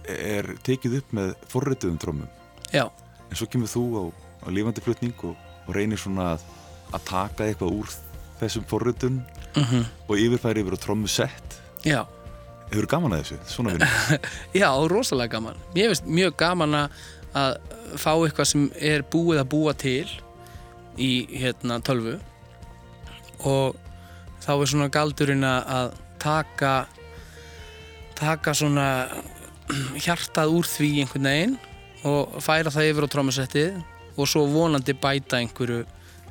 er 0.09 0.47
tekið 0.63 0.99
upp 1.01 1.13
með 1.13 1.35
forrituðum 1.51 1.99
trómum 1.99 2.29
Já, 2.73 2.85
en 3.31 3.37
svo 3.37 3.47
kemur 3.51 3.69
þú 3.69 3.83
á, 3.99 4.03
á 4.47 4.49
lifandi 4.55 4.81
flutning 4.85 5.15
og, 5.25 5.37
og 5.67 5.75
reynir 5.75 5.99
svona 5.99 6.35
að, 6.37 6.45
að 6.95 7.05
taka 7.05 7.45
eitthvað 7.49 7.75
úr 7.81 7.95
þessum 8.41 8.65
forritun 8.69 9.23
Mhm. 9.57 9.85
og 10.09 10.17
yfirfæri 10.21 10.61
yfir 10.63 10.77
á 10.77 10.85
trómmu 10.85 11.09
sett 11.09 11.61
já 11.85 12.05
hefur 12.71 12.89
gaman 12.91 13.17
að 13.17 13.25
þessu, 13.25 13.39
svona 13.51 13.75
vinna 13.77 14.21
Já, 14.61 14.71
rosalega 14.91 15.37
gaman. 15.37 15.59
Mér 15.75 15.93
finnst 15.93 16.09
mjög 16.11 16.37
gaman 16.41 16.79
að 16.81 17.59
fá 18.01 18.13
eitthvað 18.15 18.51
sem 18.51 18.69
er 18.81 19.05
búið 19.13 19.43
að 19.43 19.51
búa 19.53 19.75
til 19.77 20.09
í 20.97 21.11
hérna 21.37 21.79
tölvu 21.85 22.17
og 23.47 23.77
þá 24.45 24.53
er 24.55 24.71
svona 24.71 24.93
galdurinn 24.93 25.45
að 25.47 25.95
taka 26.23 26.75
taka 28.17 28.55
svona 28.57 28.89
hjartað 30.05 30.55
úr 30.57 30.69
því 30.69 30.91
einhvern 31.03 31.29
veginn 31.29 31.59
og 32.07 32.39
færa 32.45 32.73
það 32.73 32.91
yfir 32.93 33.07
á 33.07 33.13
trómusettið 33.13 33.83
og 34.17 34.31
svo 34.31 34.47
vonandi 34.49 34.95
bæta 34.97 35.41
einhverju 35.43 35.83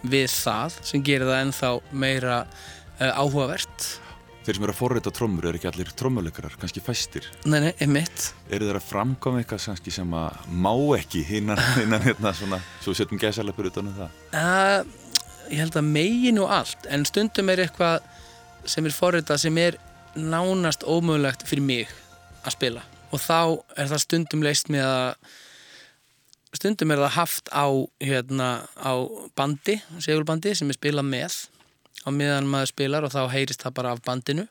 við 0.05 0.29
það 0.31 0.79
sem 0.85 1.03
gerir 1.05 1.29
það 1.29 1.43
ennþá 1.43 1.69
meira 1.91 2.39
uh, 2.45 3.11
áhugavert. 3.21 3.87
Þeir 4.45 4.57
sem 4.57 4.65
eru 4.65 4.73
að 4.75 4.77
forrita 4.79 5.13
trómmur 5.13 5.47
eru 5.49 5.59
ekki 5.59 5.69
allir 5.71 5.89
trómmuleikarar, 5.97 6.57
kannski 6.61 6.83
fæstir. 6.83 7.25
Nei, 7.49 7.59
nei, 7.63 7.71
einmitt. 7.81 8.27
eru 8.49 8.67
þeir 8.67 8.79
að 8.79 8.89
framkoma 8.89 9.41
eitthvað 9.41 9.63
sem 9.95 10.13
að 10.19 10.43
má 10.51 10.73
ekki 10.99 11.23
innan, 11.39 11.61
innan 11.83 12.03
hérna 12.05 12.33
svona, 12.37 12.61
svo 12.81 12.93
við 12.93 13.01
setjum 13.01 13.21
gæsalepur 13.21 13.71
utan 13.71 13.89
um 13.89 13.97
það? 13.97 14.19
Uh, 14.35 15.05
ég 15.49 15.63
held 15.63 15.79
að 15.79 15.89
megin 15.89 16.41
og 16.43 16.53
allt 16.59 16.85
en 16.89 17.07
stundum 17.09 17.49
er 17.53 17.63
eitthvað 17.65 18.05
sem 18.69 18.85
er 18.85 18.95
forritað 18.95 19.41
sem 19.45 19.57
er 19.61 19.79
nánast 20.15 20.85
ómögulegt 20.85 21.45
fyrir 21.47 21.65
mig 21.65 21.97
að 22.45 22.55
spila. 22.55 22.85
Og 23.13 23.21
þá 23.21 23.41
er 23.77 23.89
það 23.89 24.05
stundum 24.05 24.45
leist 24.45 24.71
með 24.73 24.85
að 24.85 25.35
stundum 26.55 26.93
er 26.93 27.01
það 27.03 27.17
haft 27.17 27.51
á 27.51 27.67
hérna 28.03 28.49
á 28.79 28.93
bandi, 29.37 29.79
segulbandi 29.99 30.55
sem 30.55 30.71
er 30.71 30.77
spilað 30.77 31.09
með 31.09 31.41
á 32.05 32.09
meðan 32.13 32.49
maður 32.51 32.71
spilar 32.71 33.07
og 33.07 33.13
þá 33.13 33.23
heyrist 33.33 33.65
það 33.65 33.77
bara 33.79 33.95
af 33.95 34.03
bandinu. 34.05 34.47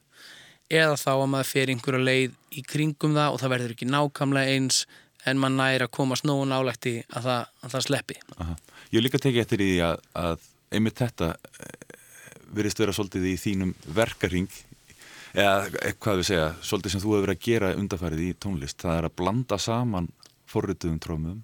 Eða 0.73 0.99
þá 0.99 1.13
að 1.15 1.31
maður 1.31 1.51
fer 1.53 1.73
einhverja 1.73 2.05
leið 2.09 2.37
í 2.57 2.65
kringum 2.67 3.17
það 3.17 3.35
og 3.35 3.41
það 3.43 3.55
verður 3.55 3.75
ekki 3.75 3.91
nákvæmlega 3.91 4.59
eins 4.59 4.85
en 5.25 5.41
maður 5.41 5.57
næri 5.61 5.87
að 5.87 5.95
komast 5.97 6.27
nógu 6.29 6.45
nálægt 6.49 6.89
í 6.89 6.95
að 7.15 7.29
það, 7.29 7.51
að 7.65 7.75
það 7.75 7.87
sleppi. 7.87 8.21
Aha. 8.37 8.57
Ég 8.93 9.05
líka 9.05 9.21
tekið 9.21 9.45
eftir 9.45 9.65
í 9.65 9.71
því 9.71 9.81
að, 9.87 10.05
að 10.21 10.47
einmitt 10.75 11.01
þetta 11.01 11.31
eh, 11.35 11.99
virðist 12.55 12.81
vera 12.81 12.95
svolítið 12.97 13.29
í 13.31 13.35
þínum 13.41 13.75
verkaring 13.97 14.51
eða 15.35 15.71
eh, 15.83 15.95
hvað 15.99 16.21
við 16.21 16.29
segja, 16.31 16.51
svolítið 16.63 16.95
sem 16.95 17.03
þú 17.03 17.15
hefur 17.15 17.27
verið 17.27 17.39
að 17.39 17.47
gera 17.49 17.73
undarfærið 17.79 18.27
í 18.27 18.35
tónlist, 18.45 18.79
það 18.83 18.99
er 18.99 19.09
að 19.09 19.17
blanda 19.21 19.59
saman 19.61 20.11
forrituðum 20.51 21.01
trómum 21.03 21.41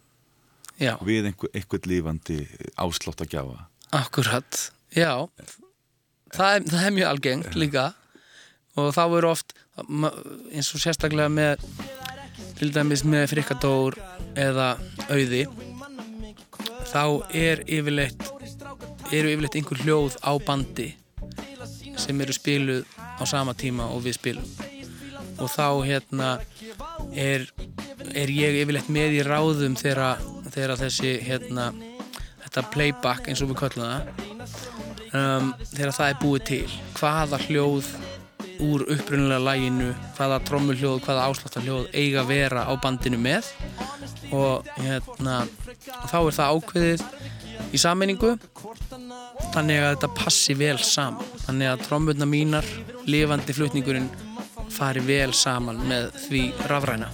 Já, 0.81 0.95
við 1.05 1.31
einhver, 1.31 1.51
einhvern 1.57 1.91
lífandi 1.91 2.39
áslátt 2.81 3.25
að 3.25 3.35
gjafa 3.35 3.65
akkurat, 3.97 4.61
já 4.95 5.27
það 6.35 6.55
er, 6.57 6.69
það 6.73 6.85
er 6.87 6.95
mjög 6.99 7.11
algengt 7.15 7.59
líka. 7.59 7.87
Og 8.79 8.93
þá 8.95 9.03
eru 9.07 9.31
oft 9.31 9.57
eins 9.81 10.71
og 10.75 10.83
sérstaklega 10.83 11.31
með 11.33 11.65
til 12.59 12.71
dæmis 12.75 13.03
með 13.09 13.31
frikadór 13.33 13.97
eða 14.39 14.75
auði 15.09 15.47
þá 16.91 17.05
er 17.37 17.63
yfirleitt 17.71 18.27
eru 19.11 19.31
yfirleitt 19.33 19.57
einhver 19.59 19.81
hljóð 19.85 20.19
á 20.21 20.33
bandi 20.45 20.91
sem 22.01 22.21
eru 22.21 22.35
spiluð 22.35 22.85
á 22.99 23.23
sama 23.29 23.55
tíma 23.55 23.89
og 23.93 24.05
við 24.07 24.17
spilum. 24.19 24.49
Og 25.41 25.49
þá 25.53 25.67
hérna 25.87 26.31
er, 27.17 27.47
er 28.15 28.33
ég 28.33 28.61
yfirleitt 28.63 28.91
með 28.93 29.19
í 29.21 29.23
ráðum 29.27 29.77
þegar 29.81 30.77
þessi 30.81 31.17
hérna 31.25 31.71
þetta 32.45 32.67
playback 32.75 33.29
eins 33.29 33.43
og 33.45 33.53
við 33.53 33.63
köllum 33.63 33.89
það 33.89 34.30
um, 35.17 35.53
þegar 35.73 35.97
það 35.97 36.09
er 36.13 36.19
búið 36.23 36.47
til 36.51 36.65
hvaða 36.99 37.41
hljóð 37.47 37.91
úr 38.61 38.85
upprunalega 38.93 39.41
læginu 39.41 39.91
hvaða 40.19 40.39
trommuhljóð, 40.49 41.01
hvaða 41.07 41.27
ásláttarhljóð 41.31 41.91
eiga 41.97 42.23
að 42.23 42.33
vera 42.35 42.67
á 42.69 42.73
bandinu 42.83 43.21
með? 43.21 43.51
Og 44.37 44.69
hérna 44.79 45.43
þá 46.11 46.19
er 46.21 46.37
það 46.37 46.57
ákveðið 46.57 47.05
í 47.71 47.81
sammenningu 47.81 48.35
þannig 49.55 49.81
að 49.81 49.95
þetta 49.95 50.13
passi 50.19 50.57
vel 50.59 50.79
saman. 50.85 51.37
Þannig 51.47 51.73
að 51.73 51.87
trommurna 51.89 52.29
mínar 52.29 52.69
lifandi 53.09 53.57
flutningurinn 53.57 54.11
fari 54.71 55.03
vel 55.05 55.33
saman 55.35 55.81
með 55.89 56.11
því 56.29 56.45
rafræna 56.71 57.11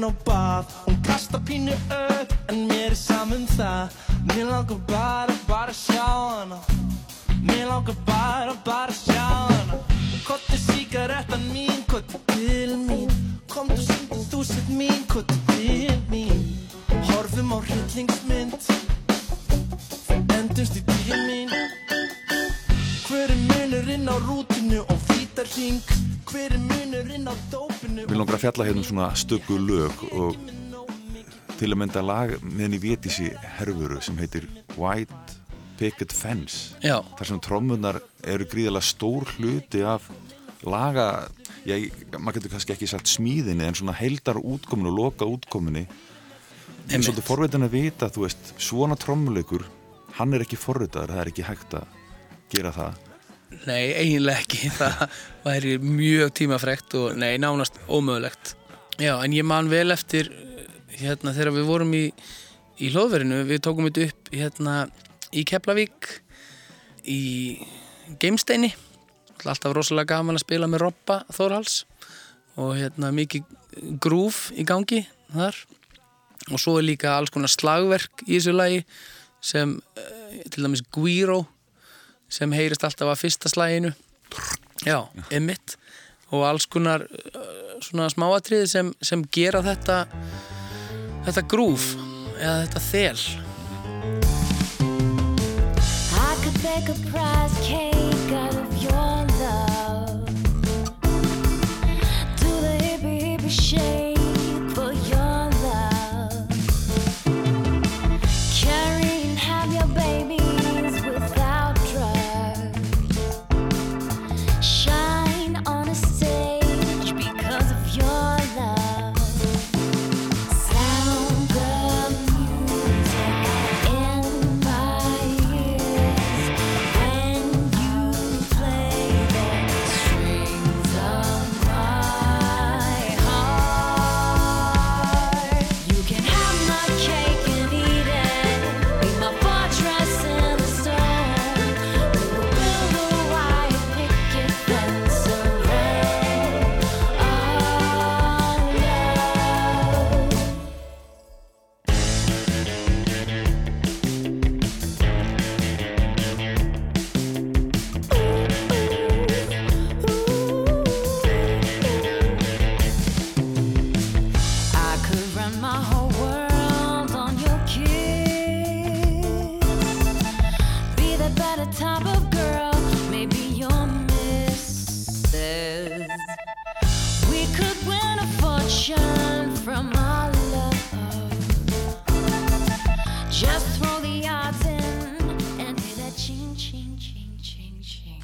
fyrir 0.00 0.08
ná 0.08 0.10
bað. 0.24 0.64
Hún 0.86 1.02
kasta 1.02 1.38
pínu 1.38 1.72
upp, 1.72 2.32
en 2.48 2.66
mér 2.68 2.90
er 2.90 2.96
saman 2.96 3.46
það. 3.56 3.92
Mér 4.26 4.46
langar 4.46 4.78
bara, 4.88 5.34
bara 5.46 5.72
sjá 5.72 6.04
hana. 6.04 6.58
Mér 7.42 7.66
langar 7.68 7.96
bara, 8.06 8.54
bara 8.64 8.92
sjá 8.92 9.48
hana. 9.48 9.78
Kottu 10.24 10.56
síkarettan 10.56 11.42
mín, 11.52 11.84
kottu 11.88 12.18
til 12.26 12.76
mín. 12.76 13.10
Komdu 13.48 13.82
syndu 13.82 14.24
þú 14.30 14.44
sett 14.44 14.68
mín, 14.68 15.04
kottu 15.08 15.34
til 15.46 15.96
mín. 16.10 16.56
Horfum 17.10 17.52
á 17.52 17.58
hryllingsmynd. 17.60 18.60
Endumst 20.38 20.76
í 20.76 20.82
bíl 20.86 21.16
mín. 21.28 21.50
Hver 23.08 23.30
er 23.30 23.40
munurinn 23.48 24.08
á 24.08 24.16
rútinu 24.26 24.84
og 24.86 25.09
fítarhing 25.30 25.82
Hver 26.26 26.52
er 26.54 26.58
munurinn 26.58 27.28
á 27.30 27.34
dópinu? 27.50 28.06
Við 28.08 28.18
langar 28.18 28.36
að 28.36 28.44
fjalla 28.44 28.66
hérna 28.66 28.82
um 28.82 28.86
svona 28.86 29.08
stöku 29.18 29.58
lög 29.58 30.02
og 30.10 30.36
til 31.58 31.70
að 31.70 31.78
mynda 31.82 32.02
lag 32.02 32.32
með 32.42 32.62
henni 32.64 32.80
vétísi 32.82 33.28
herfuru 33.58 34.00
sem 34.02 34.18
heitir 34.18 34.46
White 34.78 35.38
Picket 35.78 36.12
Fence. 36.12 36.76
Já, 36.82 37.00
þar 37.18 37.28
sem 37.28 37.42
trommunar 37.42 38.00
eru 38.26 38.46
gríðilega 38.48 38.84
stór 38.84 39.28
hluti 39.36 39.82
af 39.86 40.08
laga 40.66 41.28
já, 41.64 41.76
maður 42.18 42.40
getur 42.40 42.54
kannski 42.56 42.74
ekki 42.76 42.90
sagt 42.90 43.10
smíðinni 43.10 43.68
en 43.68 43.78
svona 43.78 43.96
heildar 43.96 44.40
útkominu 44.40 44.90
og 44.92 44.98
loka 44.98 45.28
útkominu 45.28 45.86
en 46.90 47.04
svolítið 47.04 47.26
forvitin 47.26 47.66
að 47.68 47.76
vita 47.76 48.10
þú 48.12 48.26
veist, 48.26 48.54
svona 48.60 48.98
trommuleikur 48.98 49.64
hann 50.18 50.34
er 50.34 50.44
ekki 50.44 50.58
forritaður, 50.58 51.14
það 51.14 51.22
er 51.22 51.32
ekki 51.32 51.46
hægt 51.46 51.78
að 51.78 51.96
gera 52.50 52.74
það 52.74 53.09
nei, 53.66 53.92
eiginlega 53.94 54.44
ekki. 54.44 54.70
Það 54.80 55.16
væri 55.44 55.78
mjög 55.82 56.34
tímafrekt 56.40 56.96
og 57.00 57.18
nei, 57.20 57.34
nánast 57.42 57.80
ómögulegt. 57.88 58.54
Já, 59.00 59.16
en 59.16 59.32
ég 59.32 59.46
man 59.48 59.70
vel 59.72 59.90
eftir 59.94 60.28
hérna 61.00 61.32
þegar 61.32 61.54
við 61.56 61.68
vorum 61.70 61.96
í 61.96 62.04
í 62.80 62.88
hlóðverinu, 62.94 63.42
við 63.48 63.62
tókum 63.64 63.88
þetta 63.88 64.06
upp 64.08 64.30
hérna 64.32 64.74
í 65.36 65.44
Keflavík 65.48 66.08
í 67.08 67.22
Geimsteini. 68.20 68.72
Alltaf 69.40 69.74
rosalega 69.76 70.16
gaman 70.16 70.38
að 70.38 70.44
spila 70.44 70.68
með 70.68 70.84
Robba 70.86 71.20
Þórhals 71.32 71.82
og 72.60 72.74
hérna 72.76 73.12
mikið 73.16 73.44
grúf 74.02 74.48
í 74.56 74.64
gangi 74.68 75.02
þar. 75.32 75.56
Og 76.50 76.60
svo 76.60 76.78
er 76.80 76.88
líka 76.88 77.14
alls 77.14 77.32
konar 77.32 77.52
slagverk 77.52 78.24
í 78.26 78.38
þessu 78.38 78.56
lagi 78.56 78.82
sem 79.44 79.76
eh, 79.96 80.40
til 80.52 80.64
dæmis 80.64 80.82
Guiro 80.92 81.42
sem 82.30 82.52
heyrist 82.54 82.84
alltaf 82.86 83.10
að 83.10 83.20
fyrsta 83.24 83.50
slaginu. 83.52 83.92
Já, 84.86 85.02
emitt 85.34 85.76
og 86.30 86.46
alls 86.46 86.66
konar 86.70 87.04
eh, 87.10 87.50
svona 87.82 88.08
smáatriði 88.12 88.70
sem, 88.70 88.92
sem 89.02 89.24
gera 89.34 89.62
þetta 89.66 90.04
þetta 91.26 91.44
grúf 91.50 91.92
eða 92.38 92.56
þetta 92.64 92.84
þel. 92.86 93.20
I 96.20 96.32
could 96.42 96.62
bake 96.62 96.88
a 96.88 96.98
prize 97.10 97.56
cake 97.66 98.59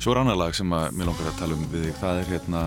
Svo 0.06 0.12
er 0.14 0.20
annar 0.20 0.36
lag 0.38 0.52
sem 0.54 0.70
að 0.70 0.92
mér 0.94 1.08
langar 1.08 1.26
að 1.26 1.38
tala 1.40 1.56
um 1.56 1.62
við 1.66 1.88
þig, 1.88 1.96
það 1.98 2.18
er 2.20 2.28
hérna 2.30 2.60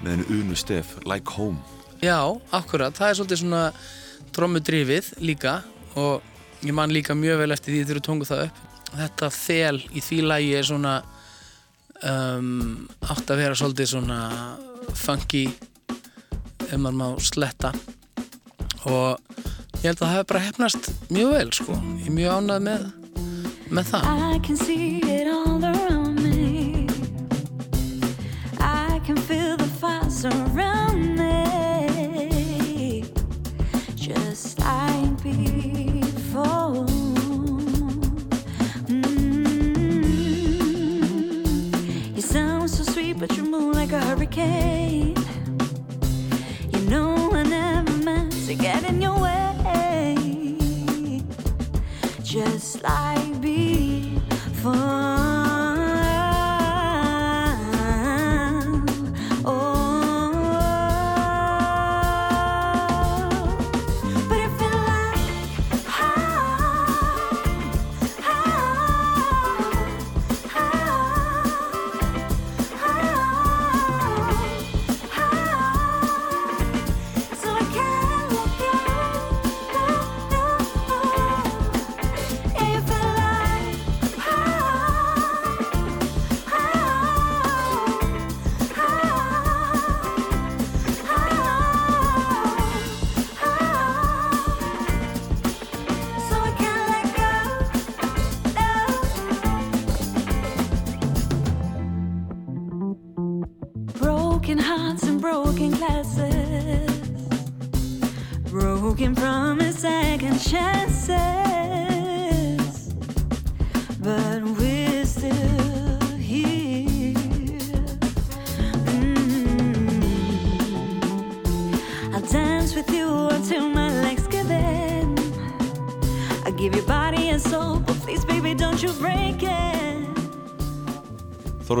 með 0.00 0.14
henni 0.14 0.38
Unu 0.38 0.54
Stef, 0.56 0.94
Like 1.04 1.34
Home 1.36 1.60
Já, 2.00 2.16
akkurat, 2.56 2.96
það 2.96 3.10
er 3.10 3.18
svolítið 3.18 3.40
svona 3.42 3.60
trommudrifið 4.32 5.10
líka 5.20 5.58
og 6.00 6.24
ég 6.64 6.72
man 6.72 6.96
líka 6.96 7.12
mjög 7.12 7.42
vel 7.42 7.52
eftir 7.52 7.76
því 7.76 7.82
þegar 7.82 8.00
þú 8.00 8.04
tóngu 8.08 8.30
það 8.30 8.46
upp. 8.46 8.64
Þetta 8.94 9.30
þel 9.36 9.82
í 9.84 10.06
því 10.08 10.22
lagi 10.30 10.50
er 10.56 10.68
svona 10.70 10.94
um, 12.08 12.88
átt 13.04 13.36
að 13.36 13.44
vera 13.44 13.60
svolítið 13.60 13.92
svona 13.92 14.18
funky 14.96 15.44
ef 16.70 16.76
maður 16.80 17.00
má 17.02 17.08
sletta 17.20 17.76
og 18.88 19.20
ég 19.84 19.90
held 19.90 19.92
að 19.92 20.06
það 20.06 20.16
hefur 20.16 20.32
bara 20.32 20.46
hefnast 20.48 20.92
mjög 21.12 21.36
vel 21.36 21.48
sko. 21.60 21.80
Ég 22.00 22.08
er 22.08 22.20
mjög 22.22 22.36
ánægð 22.40 22.68
með, 22.72 22.92
með 23.68 23.92
það. 23.92 25.99
You 46.72 46.80
know 46.88 47.30
I 47.32 47.42
never 47.42 47.96
meant 47.98 48.32
to 48.46 48.54
get 48.54 48.84
in 48.84 49.00
your 49.00 49.18
way. 49.18 50.16
Just 52.22 52.82
like 52.82 53.29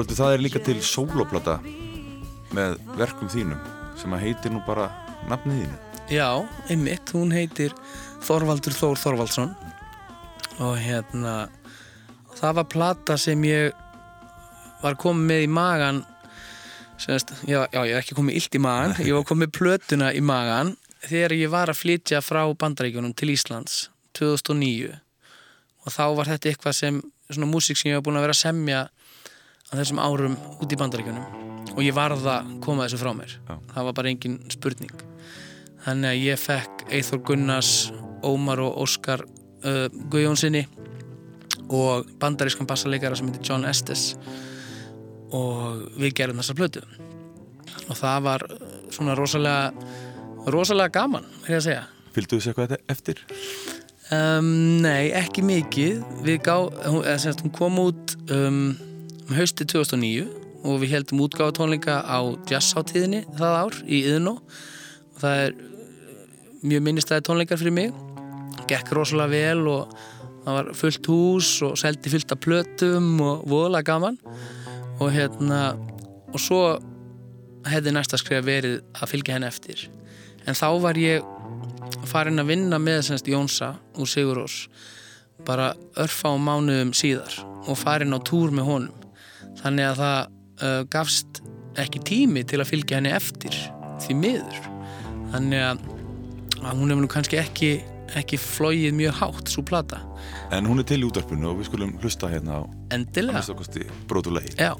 Þorvaldur, 0.00 0.16
það 0.16 0.32
er 0.32 0.40
líka 0.40 0.60
til 0.64 0.78
sólóplata 0.80 1.54
með 2.56 2.78
verkum 2.96 3.28
þínum 3.28 3.58
sem 4.00 4.12
að 4.16 4.22
heitir 4.24 4.52
nú 4.54 4.62
bara 4.64 4.86
nafnið 5.28 5.58
þínu. 5.58 5.80
Já, 6.08 6.28
einmitt, 6.72 7.10
hún 7.12 7.34
heitir 7.36 7.74
Þorvaldur 8.24 8.72
Þór 8.72 8.96
Þorvaldsson. 8.96 9.50
Og 10.64 10.78
hérna 10.80 11.34
það 12.38 12.56
var 12.62 12.68
plata 12.72 13.18
sem 13.20 13.44
ég 13.44 13.76
var 14.80 14.96
komið 14.96 15.26
með 15.28 15.44
í 15.44 15.50
magan 15.52 15.98
semst, 16.96 17.34
já, 17.44 17.66
já, 17.68 17.82
ég 17.84 17.92
er 17.92 18.00
ekki 18.00 18.16
komið 18.16 18.38
illt 18.40 18.56
í 18.56 18.62
magan 18.64 18.96
ég 19.04 19.18
var 19.18 19.26
komið 19.28 19.52
plötuna 19.58 20.14
í 20.16 20.22
magan 20.24 20.72
þegar 21.04 21.36
ég 21.36 21.52
var 21.52 21.68
að 21.68 21.82
flytja 21.82 22.22
frá 22.24 22.40
bandaríkjunum 22.56 23.12
til 23.12 23.34
Íslands 23.34 23.90
2009 24.16 24.96
og 25.84 25.92
þá 25.92 26.04
var 26.16 26.32
þetta 26.32 26.54
eitthvað 26.54 26.78
sem 26.80 27.04
svona 27.28 27.50
músík 27.52 27.76
sem 27.76 27.92
ég 27.92 28.00
var 28.00 28.08
búin 28.08 28.16
að 28.16 28.30
vera 28.30 28.38
að 28.38 28.42
semja 28.46 28.80
á 29.70 29.72
þessum 29.78 30.02
árum 30.02 30.34
út 30.58 30.72
í 30.72 30.78
bandaríkjunum 30.78 31.74
og 31.76 31.80
ég 31.84 31.94
varð 31.94 32.26
að 32.26 32.50
koma 32.64 32.86
þessu 32.86 32.98
frá 33.00 33.12
mér. 33.14 33.36
Já. 33.46 33.54
það 33.74 33.86
var 33.88 33.96
bara 34.00 34.10
engin 34.10 34.38
spurning. 34.50 35.04
Þannig 35.84 36.10
að 36.10 36.22
ég 36.26 36.40
fekk 36.40 36.84
Eithor 36.90 37.22
Gunnars, 37.24 37.92
Ómar 38.26 38.60
og 38.60 38.80
Óskar 38.82 39.22
uh, 39.24 39.86
Guðjónsinni 40.12 40.66
og 41.70 42.10
bandarískan 42.20 42.68
bassaleikara 42.68 43.16
sem 43.16 43.30
heitir 43.30 43.46
John 43.46 43.64
Estes 43.68 44.16
og 45.30 45.86
við 46.00 46.16
gerum 46.18 46.42
þessa 46.42 46.58
plötu. 46.58 46.82
Og 47.86 47.94
það 47.96 48.26
var 48.26 48.46
svona 48.90 49.14
rosalega 49.18 49.70
rosalega 50.50 50.92
gaman, 50.98 51.26
er 51.46 51.54
ég 51.54 51.60
að 51.60 51.66
segja 51.68 51.86
Fylgdu 52.10 52.40
þessu 52.40 52.50
eitthvað 52.50 52.76
eftir? 52.90 53.20
um, 54.10 54.46
Nei, 54.82 55.12
ekki 55.14 55.44
mikið. 55.46 56.00
Við 56.26 56.40
gá, 56.42 56.56
hún, 56.90 57.04
eða, 57.04 57.18
semst, 57.22 57.44
hún 57.44 57.54
kom 57.54 57.78
út 57.78 58.16
um 58.34 58.72
hausti 59.38 59.66
2009 59.68 60.24
og 60.66 60.80
við 60.82 60.94
heldum 60.94 61.22
útgáfatónleika 61.24 62.00
á 62.04 62.20
jazzháttíðinni 62.50 63.24
það 63.38 63.56
ár 63.62 63.76
í 63.86 64.02
Iðnó. 64.10 64.36
Og 65.14 65.22
það 65.22 65.42
er 65.44 65.54
uh, 65.56 66.24
mjög 66.66 66.86
minnistæði 66.86 67.26
tónleikar 67.28 67.60
fyrir 67.60 67.76
mig. 67.76 67.94
Gekk 68.70 68.92
rosalega 68.96 69.32
vel 69.32 69.70
og 69.70 69.94
það 70.44 70.58
var 70.58 70.70
fullt 70.76 71.10
hús 71.12 71.50
og 71.66 71.78
seldi 71.80 72.12
fullt 72.12 72.34
af 72.34 72.42
plötum 72.44 73.10
og 73.24 73.46
voðalega 73.50 73.88
gaman. 73.92 74.20
Og 75.00 75.12
hérna 75.14 75.62
og 76.30 76.40
svo 76.40 76.62
hefði 77.68 77.94
næsta 77.94 78.20
skrifa 78.20 78.44
verið 78.46 78.80
að 78.96 79.12
fylgja 79.14 79.36
henni 79.36 79.48
eftir. 79.48 79.88
En 80.48 80.56
þá 80.56 80.68
var 80.82 81.00
ég 81.00 81.24
farin 82.08 82.40
að 82.40 82.54
vinna 82.54 82.80
með 82.80 83.04
semst 83.10 83.28
Jónsa 83.28 83.74
úr 84.00 84.08
Sigurós 84.08 84.64
bara 85.46 85.72
örfa 86.00 86.32
á 86.32 86.36
mánuðum 86.36 86.92
síðar 86.96 87.40
og 87.68 87.78
farin 87.80 88.16
á 88.16 88.20
túr 88.24 88.52
með 88.52 88.68
honum 88.68 88.99
þannig 89.60 89.88
að 89.90 90.02
það 90.02 90.18
uh, 90.62 90.82
gafst 90.92 91.40
ekki 91.80 92.02
tími 92.06 92.44
til 92.48 92.60
að 92.62 92.70
fylgja 92.72 92.98
henni 92.98 93.14
eftir 93.14 93.56
því 94.04 94.18
miður. 94.18 94.60
Þannig 95.30 95.64
að, 95.64 95.82
að 96.60 96.70
hún 96.80 96.92
hefur 96.92 97.02
nú 97.04 97.10
kannski 97.10 97.40
ekki 97.40 97.72
ekki 98.18 98.38
flóið 98.42 98.94
mjög 98.98 99.18
hátt 99.20 99.52
svo 99.52 99.62
plata. 99.66 100.00
En 100.54 100.66
hún 100.66 100.82
er 100.82 100.88
til 100.88 101.02
í 101.02 101.06
útvarpinu 101.06 101.52
og 101.52 101.60
við 101.60 101.70
skulum 101.70 101.92
hlusta 102.02 102.30
hérna 102.30 102.58
á 102.58 102.62
endilega. 102.96 103.42
brótulegi. 104.10 104.56
Já, 104.58 104.74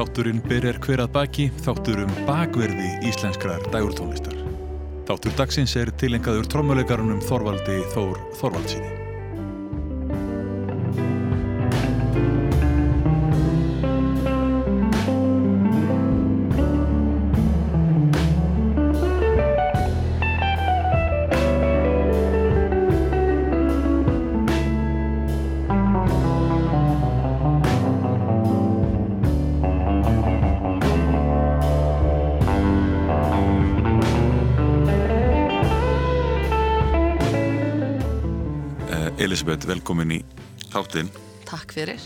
þátturinn 0.00 0.40
Byrjar 0.48 0.78
hver 0.80 1.02
að 1.04 1.10
baki, 1.12 1.44
þáttur 1.60 2.04
um 2.06 2.12
bakverði 2.24 2.88
íslenskrar 3.10 3.66
dægurtónlistar. 3.74 4.38
Þáttur 5.10 5.36
dagsins 5.36 5.76
er 5.76 5.92
tilengaður 6.00 6.48
trommuleikarunum 6.54 7.20
Þorvaldi 7.26 7.82
Þór 7.92 8.24
Þorvaldsinni. 8.40 8.99
Elisabeth, 39.60 39.68
velkomin 39.68 40.12
í 40.14 40.18
þáttinn. 40.72 41.08
Takk 41.44 41.72
fyrir. 41.74 42.00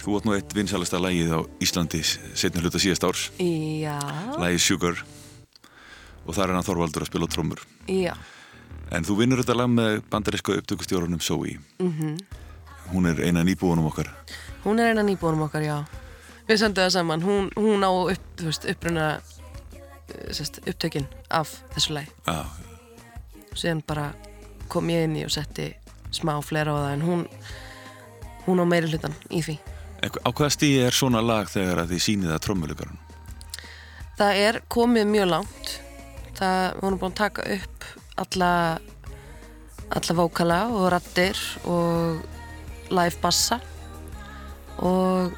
Þú 0.00 0.12
átt 0.16 0.26
nú 0.28 0.34
eitt 0.36 0.52
vinsalasta 0.54 1.00
lagið 1.02 1.32
á 1.34 1.40
Íslandi 1.60 2.00
setni 2.06 2.62
hluta 2.62 2.78
síðast 2.78 3.04
árs, 3.04 3.22
Já, 3.40 3.98
lagið 4.38 4.60
Sugar 4.62 5.00
og 6.24 6.34
þar 6.36 6.50
er 6.52 6.54
hann 6.54 6.64
Þorvaldur 6.64 7.02
að 7.02 7.10
spila 7.10 7.26
á 7.26 7.32
trommur. 7.34 7.60
já, 7.88 8.14
En 8.92 9.02
þú 9.04 9.16
vinnur 9.18 9.42
þetta 9.42 9.56
lag 9.56 9.68
með 9.70 10.02
bandaríska 10.10 10.54
upptökustjórunum 10.60 11.20
Zoe. 11.20 11.58
mhm. 11.78 12.16
Hún 12.92 13.06
er 13.06 13.20
eina 13.26 13.42
nýbúunum 13.44 13.86
okkar. 13.86 14.08
Hún 14.64 14.78
er 14.80 14.90
eina 14.94 15.02
nýbúinum 15.02 15.42
okkar, 15.46 15.62
já. 15.62 15.84
Við 16.48 16.58
sendum 16.58 16.84
það 16.84 16.90
saman. 16.90 17.22
Hún, 17.22 17.50
hún 17.56 17.82
á 17.86 17.90
upp, 17.90 18.40
veist, 18.40 18.64
uppruna 18.64 19.20
eh, 19.70 20.32
sest, 20.32 20.58
upptökin 20.66 21.06
af 21.30 21.62
þessu 21.74 21.92
lagi. 21.94 22.08
Já, 22.26 22.44
Síðan 23.54 23.82
bara 23.86 24.12
kom 24.68 24.86
ég 24.90 25.04
inn 25.04 25.16
í 25.16 25.24
og 25.24 25.30
setti 25.30 25.74
smá 26.14 26.34
flera 26.44 26.74
á 26.74 26.78
það 26.78 26.94
en 26.94 27.04
hún, 27.06 27.26
hún 28.46 28.62
á 28.62 28.64
meiri 28.68 28.90
hlutan 28.90 29.14
í 29.30 29.42
því. 29.46 29.58
Á 30.00 30.28
hvaða 30.32 30.50
stíði 30.54 30.84
er 30.88 30.96
svona 30.96 31.20
lag 31.24 31.50
þegar 31.52 31.82
að 31.82 31.94
þið 31.94 32.04
sýnið 32.06 32.32
það 32.34 32.44
trommuleikarun? 32.46 33.00
Það 34.20 34.42
er 34.46 34.60
komið 34.72 35.10
mjög 35.10 35.30
langt. 35.34 35.74
Það, 36.40 36.60
við 36.74 36.84
vorum 36.84 37.00
búin 37.00 37.12
að 37.12 37.20
taka 37.20 37.46
upp 37.56 37.88
alla, 38.20 38.52
alla 39.96 40.16
vókala 40.16 40.60
og 40.72 40.88
rattir 40.94 41.40
og 41.68 42.22
live 42.90 43.20
bassa 43.22 43.60
og 44.80 45.32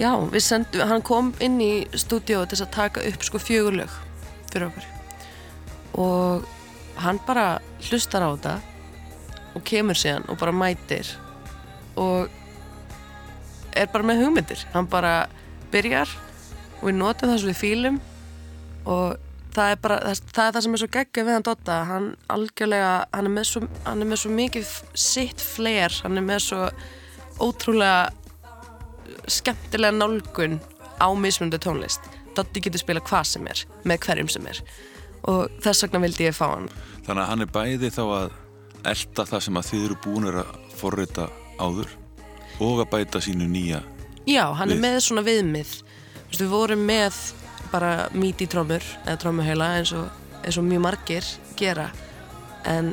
já, 0.00 0.10
við 0.32 0.44
sendum, 0.44 0.86
hann 0.88 1.04
kom 1.04 1.34
inn 1.44 1.60
í 1.62 1.72
stúdíu 1.92 2.42
til 2.48 2.60
að 2.62 2.72
taka 2.74 3.04
upp 3.06 3.26
sko 3.26 3.40
fjögur 3.42 3.76
lög 3.82 3.92
fyrir 4.50 4.70
okkur 4.70 4.88
og 6.00 6.48
hann 7.00 7.20
bara 7.26 7.60
hlustar 7.88 8.24
á 8.24 8.28
þetta 8.32 8.54
og 9.60 9.66
kemur 9.68 9.98
síðan 9.98 10.26
og 10.32 10.40
bara 10.40 10.54
mætir 10.56 11.12
og 12.00 12.30
er 13.76 13.90
bara 13.92 14.06
með 14.06 14.24
hugmyndir. 14.24 14.62
Hann 14.74 14.88
bara 14.90 15.28
byrjar 15.70 16.10
og 16.80 16.86
við 16.88 16.96
notum 16.96 17.30
það 17.30 17.42
svo 17.42 17.50
við 17.50 17.60
fílum 17.60 17.98
og 18.88 19.18
það 19.54 19.74
er 19.74 19.82
bara 19.82 19.98
það, 20.04 20.22
það 20.30 20.46
er 20.46 20.54
það 20.54 20.64
sem 20.64 20.76
er 20.76 20.82
svo 20.82 20.90
geggja 20.96 21.26
við 21.26 21.36
hann 21.36 21.46
Dotta 21.46 21.76
hann 21.88 22.08
algjörlega, 22.32 22.92
hann 23.14 23.30
er 23.30 23.48
svo, 23.48 23.62
hann 23.84 24.02
er 24.02 24.10
með 24.10 24.22
svo 24.22 24.32
mikið 24.34 24.74
sitt 24.94 25.44
flair, 25.44 25.94
hann 26.04 26.18
er 26.18 26.26
með 26.26 26.44
svo 26.46 26.68
ótrúlega 27.40 28.10
skemmtilega 29.30 29.96
nálgun 29.96 30.58
á 31.00 31.08
mismunandi 31.16 31.60
tónlist. 31.62 32.06
Doddi 32.36 32.62
getur 32.62 32.82
spila 32.82 33.02
hvað 33.04 33.26
sem 33.34 33.48
er 33.50 33.64
með 33.88 34.06
hverjum 34.06 34.30
sem 34.32 34.46
er. 34.50 34.60
Og 35.28 35.50
þess 35.64 35.84
vegna 35.84 36.02
vildi 36.04 36.28
ég 36.28 36.36
fá 36.36 36.46
hann. 36.52 36.70
Þannig 37.06 37.22
að 37.24 37.30
hann 37.32 37.44
er 37.44 37.52
bæði 37.54 37.90
þá 37.92 38.02
að 38.06 38.38
elda 38.84 39.24
það 39.28 39.42
sem 39.46 39.58
að 39.60 39.68
þið 39.70 39.84
eru 39.86 39.96
búinir 40.04 40.38
að 40.42 40.52
forrita 40.80 41.28
áður 41.60 41.90
og 42.60 42.82
að 42.84 42.90
bæta 42.92 43.20
sínu 43.24 43.48
nýja 43.48 43.80
Já, 44.28 44.44
hann 44.54 44.68
Við. 44.68 44.76
er 44.76 44.82
með 44.84 44.96
svona 45.04 45.22
viðmið. 45.26 45.70
Veist, 46.28 46.40
Við 46.40 46.50
vorum 46.52 46.82
með 46.86 47.16
bara 47.72 47.92
míti 48.12 48.46
trómur 48.50 48.84
eða 49.06 49.16
trómuheila 49.22 49.70
eins 49.78 49.92
eins 49.94 50.58
og 50.60 50.66
mjög 50.68 50.82
margir 50.84 51.26
gera. 51.58 51.88
En 52.68 52.92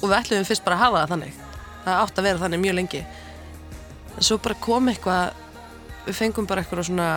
og 0.00 0.08
við 0.08 0.16
ætlum 0.18 0.44
fyrst 0.48 0.64
bara 0.64 0.76
að 0.76 0.84
hafa 0.84 1.00
það 1.00 1.14
þannig. 1.14 1.38
Það 1.84 2.02
átt 2.04 2.20
að 2.20 2.28
vera 2.28 2.42
þannig 2.44 2.62
mjög 2.64 2.76
lengi. 2.78 3.00
En 4.16 4.28
svo 4.28 4.38
bara 4.44 4.58
kom 4.60 4.92
eitthvað 4.92 5.32
við 6.06 6.20
fengum 6.20 6.46
bara 6.46 6.62
eitthvað 6.62 6.86
svona 6.90 7.08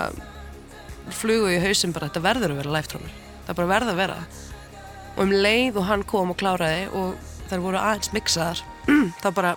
flugu 1.11 1.51
í 1.51 1.59
hausinn 1.59 1.93
bara 1.93 2.07
þetta 2.07 2.23
verður 2.23 2.53
að 2.55 2.61
vera 2.63 2.75
live 2.77 2.89
trómur 2.91 3.13
það 3.47 3.57
bara 3.59 3.71
verður 3.73 3.93
að 3.93 4.01
vera. 4.01 4.17
Og 5.13 5.23
um 5.27 5.33
leið 5.43 5.77
og 5.77 5.87
hann 5.89 6.03
kom 6.09 6.31
og 6.33 6.39
kláraði 6.39 6.87
og 6.95 7.32
þær 7.53 7.63
voru 7.67 7.79
aðeins 7.79 8.11
mixaðar 8.15 8.61
þá 9.23 9.27
bara 9.37 9.53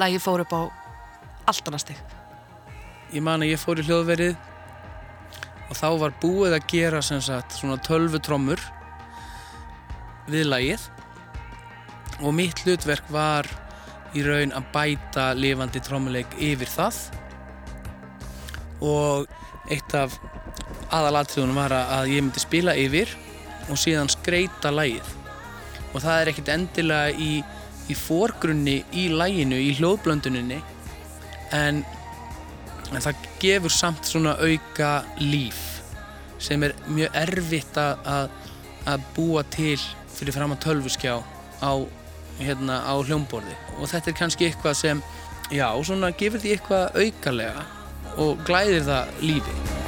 lagið 0.00 0.22
fór 0.24 0.44
upp 0.46 0.54
á 0.56 0.62
allt 1.50 1.66
annað 1.68 1.82
stig. 1.84 2.00
Ég 3.12 3.24
man 3.26 3.42
að 3.44 3.50
ég 3.52 3.60
fór 3.60 3.80
í 3.82 3.84
hljóðverið 3.84 4.36
og 5.68 5.76
þá 5.76 5.88
var 6.00 6.14
búið 6.22 6.54
að 6.56 6.66
gera 6.70 7.00
sem 7.04 7.20
sagt 7.24 7.56
svona 7.58 7.76
tölvutrommur 7.84 8.60
við 10.30 10.46
lagið 10.48 10.84
og 12.22 12.34
mitt 12.36 12.60
hlutverk 12.62 13.08
var 13.12 13.48
í 14.14 14.22
raun 14.24 14.52
að 14.54 14.66
bæta 14.74 15.30
lifandi 15.34 15.80
trommuleik 15.82 16.34
yfir 16.38 16.68
það 16.70 16.98
og 18.84 19.26
eitt 19.72 19.94
af 19.96 20.14
aðalatriðunum 20.92 21.56
var 21.58 21.72
að- 21.76 22.10
ég 22.12 22.22
myndi 22.22 22.42
spila 22.42 22.74
yfir 22.76 23.08
og 23.70 23.78
síðan 23.80 24.10
skreita 24.12 24.70
lagið 24.74 25.08
og 25.92 26.00
það 26.00 26.20
er 26.20 26.30
ekkit 26.32 26.52
endilega 26.54 27.16
í, 27.16 27.32
í 27.88 27.96
forgrunni 27.98 28.80
í 28.96 29.08
laginu, 29.12 29.58
í 29.60 29.74
hljóðblönduninni 29.78 30.60
en 31.52 31.82
en 32.92 33.04
það 33.04 33.26
gefur 33.40 33.72
samt 33.72 34.08
svona 34.08 34.34
auka 34.40 34.92
líf 35.20 35.60
sem 36.42 36.62
er 36.66 36.74
mjög 36.90 37.18
erfitt 37.22 37.78
að, 37.78 38.30
að, 38.84 39.04
búa 39.16 39.44
til 39.54 39.78
fyrir 40.12 40.34
fram 40.34 40.54
að 40.56 40.64
tölvuskjá 40.66 41.14
á, 41.62 41.72
hérna, 42.42 42.80
á 42.82 42.94
hljómborði. 42.98 43.54
Og 43.78 43.86
þetta 43.92 44.10
er 44.10 44.18
kannski 44.18 44.48
eitthvað 44.48 44.80
sem 44.80 45.04
já, 45.54 45.68
svona 45.86 46.10
gefur 46.18 46.42
því 46.42 46.56
eitthvað 46.56 46.98
aukalega 46.98 47.64
og 48.22 48.42
glæðir 48.48 48.84
það 48.90 49.22
lífi 49.22 49.81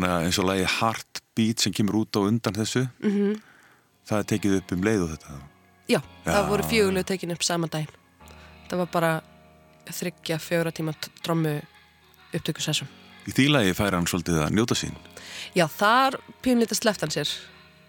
Þannig 0.00 0.14
að 0.16 0.22
eins 0.24 0.38
og 0.40 0.46
lagi 0.48 0.62
Heartbeat 0.78 1.60
sem 1.60 1.72
kemur 1.76 1.98
út 2.00 2.16
á 2.16 2.20
undan 2.24 2.54
þessu 2.56 2.86
Mhm. 3.04 3.40
það 4.08 4.18
er 4.18 4.24
tekið 4.30 4.56
upp 4.56 4.72
um 4.72 4.80
leið 4.82 5.02
og 5.04 5.10
þetta 5.12 5.34
Já, 5.90 6.00
Já. 6.24 6.32
það 6.32 6.48
voru 6.48 6.62
fjögulegu 6.70 7.04
tekin 7.04 7.30
upp 7.32 7.42
saman 7.42 7.68
daginn. 7.68 7.88
Það 8.70 8.78
var 8.78 8.86
bara 8.86 9.22
þryggja 9.90 10.38
fjögra 10.40 10.72
tíma 10.72 10.94
trommu 11.22 11.60
upptökusessum. 12.32 12.86
Í 13.26 13.32
því 13.32 13.48
lagi 13.50 13.74
fær 13.74 13.92
hann 13.92 14.06
svolítið 14.06 14.40
að 14.46 14.54
njóta 14.56 14.74
sín 14.74 14.96
Já, 15.54 15.66
þar 15.68 16.16
pínlítið 16.42 16.80
sleppt 16.80 17.00
hann 17.00 17.10
sér. 17.10 17.28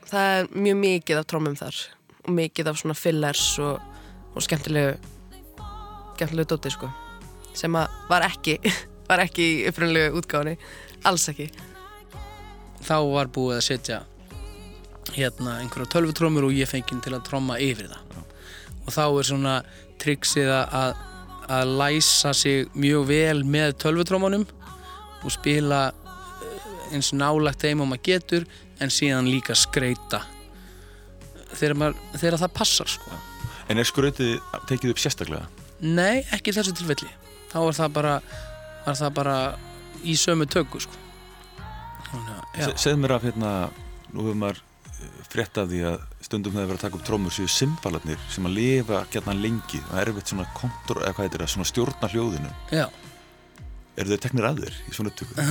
Það 0.05 0.41
er 0.41 0.47
mjög 0.51 0.78
mikið 0.84 1.18
af 1.20 1.28
trommum 1.28 1.55
þar 1.55 1.76
og 2.28 2.34
mikið 2.36 2.68
af 2.68 2.76
svona 2.78 2.93
fillers 2.95 3.57
og, 3.59 3.80
og 4.36 4.41
skemmtilegu 4.41 4.97
skemmtilegu 6.18 6.45
dóti, 6.45 6.72
sko 6.72 6.91
sem 7.53 7.72
að 7.72 7.88
var 8.09 8.22
ekki 8.28 8.59
var 9.09 9.20
ekki 9.20 9.41
í 9.64 9.68
upprunlegu 9.70 10.20
útgáðinni 10.20 10.57
alls 11.05 11.30
ekki. 11.30 11.49
Þá 12.86 12.97
var 13.11 13.32
búið 13.34 13.59
að 13.59 13.67
setja 13.67 14.01
hérna 15.15 15.59
einhverja 15.59 15.91
tölvutrómur 15.95 16.47
og 16.47 16.55
ég 16.55 16.69
fengið 16.69 17.03
til 17.05 17.15
að 17.15 17.25
tromma 17.27 17.59
yfir 17.61 17.89
það 17.91 18.11
og 18.82 18.93
þá 18.95 19.03
er 19.05 19.27
svona 19.27 19.55
triksið 20.01 20.51
að, 20.51 20.99
að 21.51 21.73
læsa 21.82 22.34
sig 22.38 22.69
mjög 22.73 23.07
vel 23.09 23.41
með 23.45 23.75
tölvutrómanum 23.84 24.45
og 25.21 25.34
spila 25.34 25.88
eh, 25.91 26.93
eins 26.95 27.11
nálagt 27.13 27.61
þeim 27.65 27.84
og 27.84 27.91
maður 27.91 28.05
getur 28.09 28.47
en 28.82 28.93
síðan 28.93 29.29
líka 29.29 29.55
skreita 29.57 30.23
þegar, 31.53 31.75
maður, 31.77 31.99
þegar 32.17 32.39
það 32.41 32.55
passar 32.57 32.89
sko. 32.89 33.19
En 33.69 33.79
er 33.79 33.88
skrautið 33.88 34.39
tekið 34.69 34.93
upp 34.93 35.01
sérstaklega? 35.01 35.45
Nei, 35.82 36.23
ekki 36.34 36.53
þessu 36.55 36.73
tilfelli 36.77 37.09
þá 37.51 37.59
var 37.67 37.77
það 37.77 37.93
bara, 37.97 38.15
var 38.86 38.97
það 38.97 39.15
bara 39.19 39.38
í 40.07 40.17
sömu 40.17 40.47
tökku 40.49 40.82
sko. 40.82 40.97
Þannig 42.12 42.34
að, 42.36 42.43
já. 42.59 42.66
Se- 42.68 42.78
Segðu 42.86 43.01
mér 43.05 43.14
af 43.18 43.26
hérna, 43.28 43.51
nú 44.12 44.26
hefur 44.26 44.39
maður 44.41 44.59
eh, 44.62 45.14
frétt 45.32 45.57
af 45.62 45.70
því 45.72 45.82
að 45.91 46.01
stundum 46.28 46.53
þegar 46.55 46.70
verið 46.72 46.80
að 46.80 46.86
taka 46.88 46.99
upp 46.99 47.05
trómur 47.07 47.34
séu 47.36 47.47
symbalarnir 47.51 48.20
sem 48.32 48.45
að 48.49 48.55
lifa 48.59 48.99
gætna 49.14 49.34
lengi 49.38 49.80
og 49.89 49.95
erfitt 50.03 50.32
svona 50.34 50.45
kontur, 50.57 51.01
eða 51.01 51.16
hvað 51.18 51.26
heitir 51.28 51.43
það, 51.45 51.53
svona 51.55 51.70
stjórna 51.72 52.12
hljóðinu. 52.14 52.51
Já. 52.76 52.86
Eru 53.99 54.14
þeir 54.14 54.22
teknir 54.24 54.47
að 54.47 54.62
þér 54.66 54.78
í 54.88 54.93
svona 54.95 55.12
upptöku? 55.12 55.47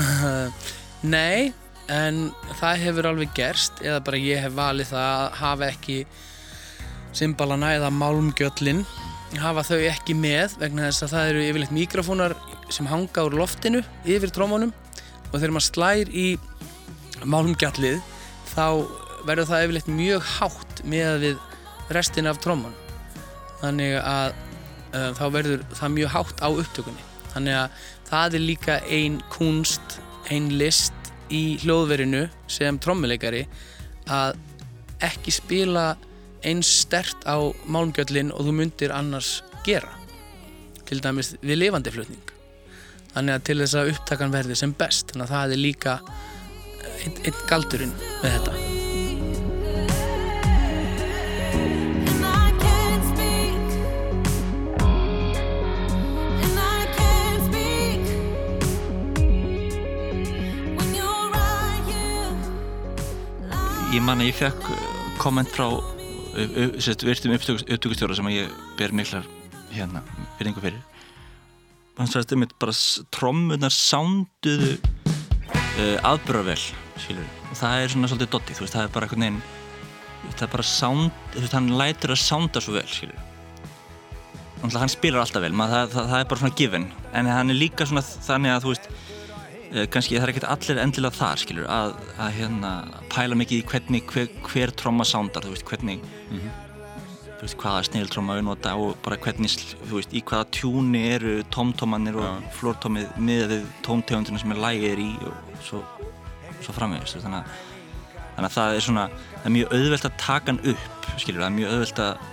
Nei, 1.16 1.50
en 1.90 2.20
það 2.60 2.82
hefur 2.86 3.08
alveg 3.10 3.32
gerst 3.36 3.80
eða 3.84 4.00
bara 4.06 4.20
ég 4.20 4.40
hef 4.44 4.52
valið 4.56 4.92
það 4.92 5.08
að 5.10 5.38
hafa 5.40 5.68
ekki 5.74 5.96
symbalana 7.16 7.72
eða 7.76 7.88
málmgjöllin 7.94 8.84
hafa 9.40 9.62
þau 9.66 9.78
ekki 9.90 10.14
með 10.18 10.54
vegna 10.60 10.88
þess 10.88 11.04
að 11.06 11.12
það 11.14 11.30
eru 11.32 11.42
yfirleitt 11.48 11.74
mikrofónar 11.74 12.34
sem 12.70 12.86
hanga 12.90 13.24
úr 13.26 13.36
loftinu 13.38 13.80
yfir 14.06 14.30
trómunum 14.34 14.72
og 15.30 15.34
þegar 15.36 15.54
maður 15.56 15.66
slær 15.68 16.10
í 16.10 16.26
málmgjallið 17.24 18.00
þá 18.50 18.66
verður 19.28 19.50
það 19.50 19.64
yfirleitt 19.64 19.90
mjög 19.92 20.28
hátt 20.38 20.84
með 20.88 21.18
við 21.24 21.42
restin 21.90 22.30
af 22.30 22.40
trómun 22.40 22.76
þannig 23.60 23.96
að 24.00 24.32
uh, 24.94 25.10
þá 25.18 25.24
verður 25.34 25.64
það 25.76 25.96
mjög 25.96 26.12
hátt 26.14 26.42
á 26.42 26.48
upptökunni. 26.48 27.06
Þannig 27.30 27.58
að 27.60 27.82
það 28.10 28.36
er 28.36 28.44
líka 28.44 28.78
ein 28.90 29.18
kunst, 29.30 29.98
ein 30.30 30.50
list 30.58 31.12
í 31.30 31.60
hljóðverinu 31.62 32.24
sem 32.50 32.78
trommuleikari 32.82 33.44
að 34.10 34.38
ekki 35.04 35.32
spila 35.34 35.92
eins 36.46 36.70
stert 36.82 37.22
á 37.28 37.38
málmgjöllin 37.70 38.32
og 38.34 38.48
þú 38.48 38.56
myndir 38.56 38.94
annars 38.96 39.40
gera. 39.66 39.92
Til 40.88 40.98
dæmis 41.04 41.36
við 41.44 41.60
lifandi 41.60 41.92
flutning. 41.94 42.34
Þannig 43.12 43.36
að 43.36 43.46
til 43.46 43.58
þess 43.60 43.78
að 43.78 43.92
upptakan 43.92 44.34
verði 44.34 44.56
sem 44.58 44.74
best. 44.74 45.12
Þannig 45.12 45.28
að 45.28 45.34
það 45.34 45.54
er 45.54 45.60
líka 45.60 45.94
einn 47.04 47.24
ein 47.24 47.40
galdurinn 47.48 47.96
með 48.22 48.36
þetta. 48.36 48.58
Ég 63.90 64.04
man 64.06 64.20
að 64.22 64.28
ég 64.30 64.36
fekk 64.38 64.68
uh, 64.70 64.82
komment 65.18 65.50
frá 65.50 65.64
uh, 65.66 66.76
sérst, 66.78 67.02
virtum 67.02 67.34
upptökustjóra 67.34 68.14
sem 68.14 68.28
að 68.30 68.36
ég 68.36 68.52
ber 68.78 68.94
miklar 68.94 69.26
hérna, 69.74 70.04
byrningu 70.38 70.62
fyrir. 70.62 70.78
Hann 71.98 72.08
sagðist 72.08 72.36
einmitt 72.36 72.54
bara 72.62 72.76
trommunar 73.10 73.74
sánduðu 73.74 74.76
uh, 74.78 75.96
aðbörðarvel 76.06 76.89
skilur 77.06 77.32
og 77.48 77.58
það 77.58 77.80
er 77.80 77.94
svona 77.94 78.12
svolítið 78.12 78.32
dotti 78.36 78.56
þú 78.58 78.66
veist, 78.66 78.76
það 78.76 78.86
er 78.86 78.94
bara 78.94 79.08
einhvern 79.08 79.26
veginn 79.26 79.42
það 80.36 80.46
er 80.46 80.54
bara 80.54 80.68
sánd, 80.68 81.26
þú 81.34 81.44
veist, 81.44 81.58
hann 81.58 81.74
lætur 81.80 82.14
að 82.14 82.22
sánda 82.22 82.62
svo 82.64 82.76
vel 82.76 82.86
skilur 82.88 83.26
Náttúrulega 84.60 84.80
hann 84.82 84.92
spilar 84.92 85.22
alltaf 85.24 85.40
vel, 85.40 85.54
maður, 85.56 85.72
það, 85.72 85.92
það, 85.94 86.08
það 86.10 86.22
er 86.22 86.26
bara 86.28 86.40
svona 86.42 86.56
given. 86.58 86.82
En 87.16 87.28
hann 87.32 87.52
er 87.52 87.56
líka 87.56 87.86
svona 87.88 88.02
þannig 88.04 88.52
að 88.52 88.64
þú 88.64 88.72
veist 88.74 88.88
eh, 88.90 89.86
kannski 89.94 90.18
það 90.18 90.26
er 90.26 90.32
ekkert 90.34 90.48
allir 90.52 90.80
endilega 90.82 91.16
þar 91.16 91.40
skilur 91.40 91.70
að, 91.72 91.94
að 92.20 92.34
hérna 92.36 92.72
pæla 93.14 93.38
mikið 93.40 93.62
í 93.62 93.68
hvernig 93.70 94.10
hver, 94.12 94.28
hver 94.50 94.74
tromma 94.76 95.06
sándar 95.08 95.46
þú 95.46 95.54
veist 95.54 95.64
hvernig 95.70 96.04
þú 97.40 97.46
veist 97.46 97.56
hvaða 97.62 97.86
sniltromma 97.88 98.36
við 98.36 98.46
nota 98.50 98.74
og 98.76 98.98
bara 99.00 99.16
hvernig 99.24 99.56
þú 99.78 99.94
veist 99.94 100.12
í 100.12 100.20
hvaða 100.28 100.50
tjúni 100.58 101.06
eru 101.14 101.38
tomtomanir 101.56 102.20
og 102.20 102.44
flórtómið 102.58 103.16
miðað 103.16 103.54
við 103.54 103.70
tómtegundina 103.86 104.42
sem 104.42 104.52
er 104.52 104.60
lægir 104.66 105.00
í 105.00 105.10
og 105.24 105.56
svo, 105.64 105.80
svo 106.64 106.74
framvegist 106.76 107.20
þannig, 107.24 107.40
að, 107.40 108.24
þannig 108.36 108.48
að 108.48 108.56
það 108.56 108.74
er 108.74 108.86
svona 108.86 109.06
það 109.12 109.46
er 109.46 109.56
mjög 109.56 109.74
auðvelt 109.76 110.08
að 110.08 110.18
taka 110.24 110.52
hann 110.52 110.62
upp 110.74 111.08
skilur 111.16 111.42
það 111.42 111.48
er 111.50 111.56
mjög 111.58 111.74
auðvelt 111.74 112.02
að 112.06 112.28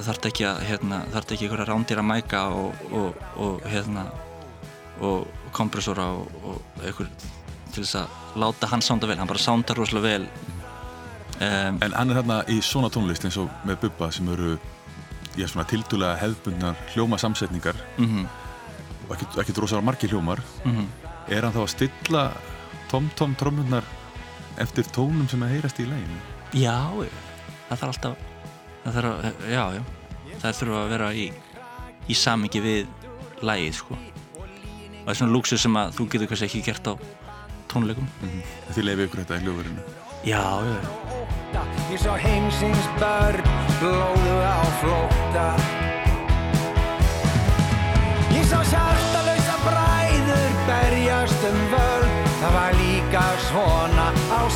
þarf 0.00 0.26
ekki 0.30 0.46
að 0.48 0.62
hérna, 0.66 1.02
þarf 1.12 1.34
ekki 1.34 1.46
einhverja 1.46 1.68
rándýra 1.68 2.04
mæka 2.06 2.40
og, 2.56 2.86
og, 2.90 3.20
og 3.36 3.68
hérna 3.70 4.06
og 5.04 5.28
kompressora 5.56 6.08
og, 6.16 6.32
og 6.44 6.82
einhver 6.84 7.10
til 7.70 7.84
þess 7.84 8.00
að 8.00 8.40
láta 8.42 8.70
hann 8.70 8.82
sánda 8.82 9.08
vel, 9.10 9.18
hann 9.20 9.30
bara 9.30 9.42
sándar 9.42 9.78
rosalega 9.78 10.08
vel. 10.08 10.26
Um, 11.40 11.78
En 11.80 11.94
hann 11.94 12.10
er 12.10 12.18
hérna 12.18 12.40
í 12.50 12.58
svona 12.64 12.90
tónlist 12.92 13.24
eins 13.24 13.38
og 13.40 13.50
með 13.68 13.84
Bubba 13.84 14.10
sem 14.12 14.28
eru 14.32 14.56
ég 15.36 15.44
er 15.46 15.52
svona 15.52 15.68
tildulega 15.70 16.18
hefðbundnar 16.20 16.80
hljómasamsetningar. 16.94 17.78
Mm 18.00 18.26
og 19.10 19.16
ekki, 19.16 19.26
ekki 19.42 19.54
rosalega 19.58 19.86
margir 19.86 20.12
hljómar. 20.12 20.40
-hmm. 20.64 20.86
er 21.28 21.42
hann 21.42 21.52
þá 21.52 21.62
að 21.62 21.72
stilla 21.74 22.22
tom-tom 22.90 23.36
trommunar 23.38 23.86
eftir 24.60 24.88
tónum 24.94 25.28
sem 25.30 25.42
að 25.46 25.54
heyrast 25.56 25.80
í 25.82 25.86
læginu 25.88 26.20
Já, 26.58 26.76
það 27.70 27.80
þarf 27.80 27.88
alltaf 27.92 28.28
það 28.84 28.96
þarf 28.96 29.10
að, 29.10 29.42
já, 29.52 29.64
já. 29.76 29.82
Það 30.40 30.58
þurfa 30.60 30.80
að 30.80 30.92
vera 30.94 31.10
í, 31.14 31.26
í 32.10 32.16
samingi 32.16 32.62
við 32.64 32.88
lægið, 33.46 33.74
sko. 33.80 33.98
Og 34.40 35.04
það 35.04 35.12
er 35.12 35.18
svona 35.20 35.34
lúksu 35.34 35.58
sem 35.60 35.76
að 35.80 35.92
þú 35.98 36.06
getur 36.14 36.30
kannski 36.30 36.48
ekki 36.48 36.62
gert 36.70 36.90
á 36.90 36.94
tónleikum. 37.70 38.08
Þið 38.74 38.86
leiði 38.88 39.06
ykkur 39.08 39.22
þetta 39.24 39.38
í 39.38 39.44
hljóðverinu. 39.44 39.86
Já, 40.28 40.44
já, 40.68 41.60
Ég 41.90 41.98
sá 41.98 42.12
heimsins 42.22 42.88
börn 43.00 43.40
blóðu 43.80 44.34
á 44.46 44.58
flótta 44.80 45.46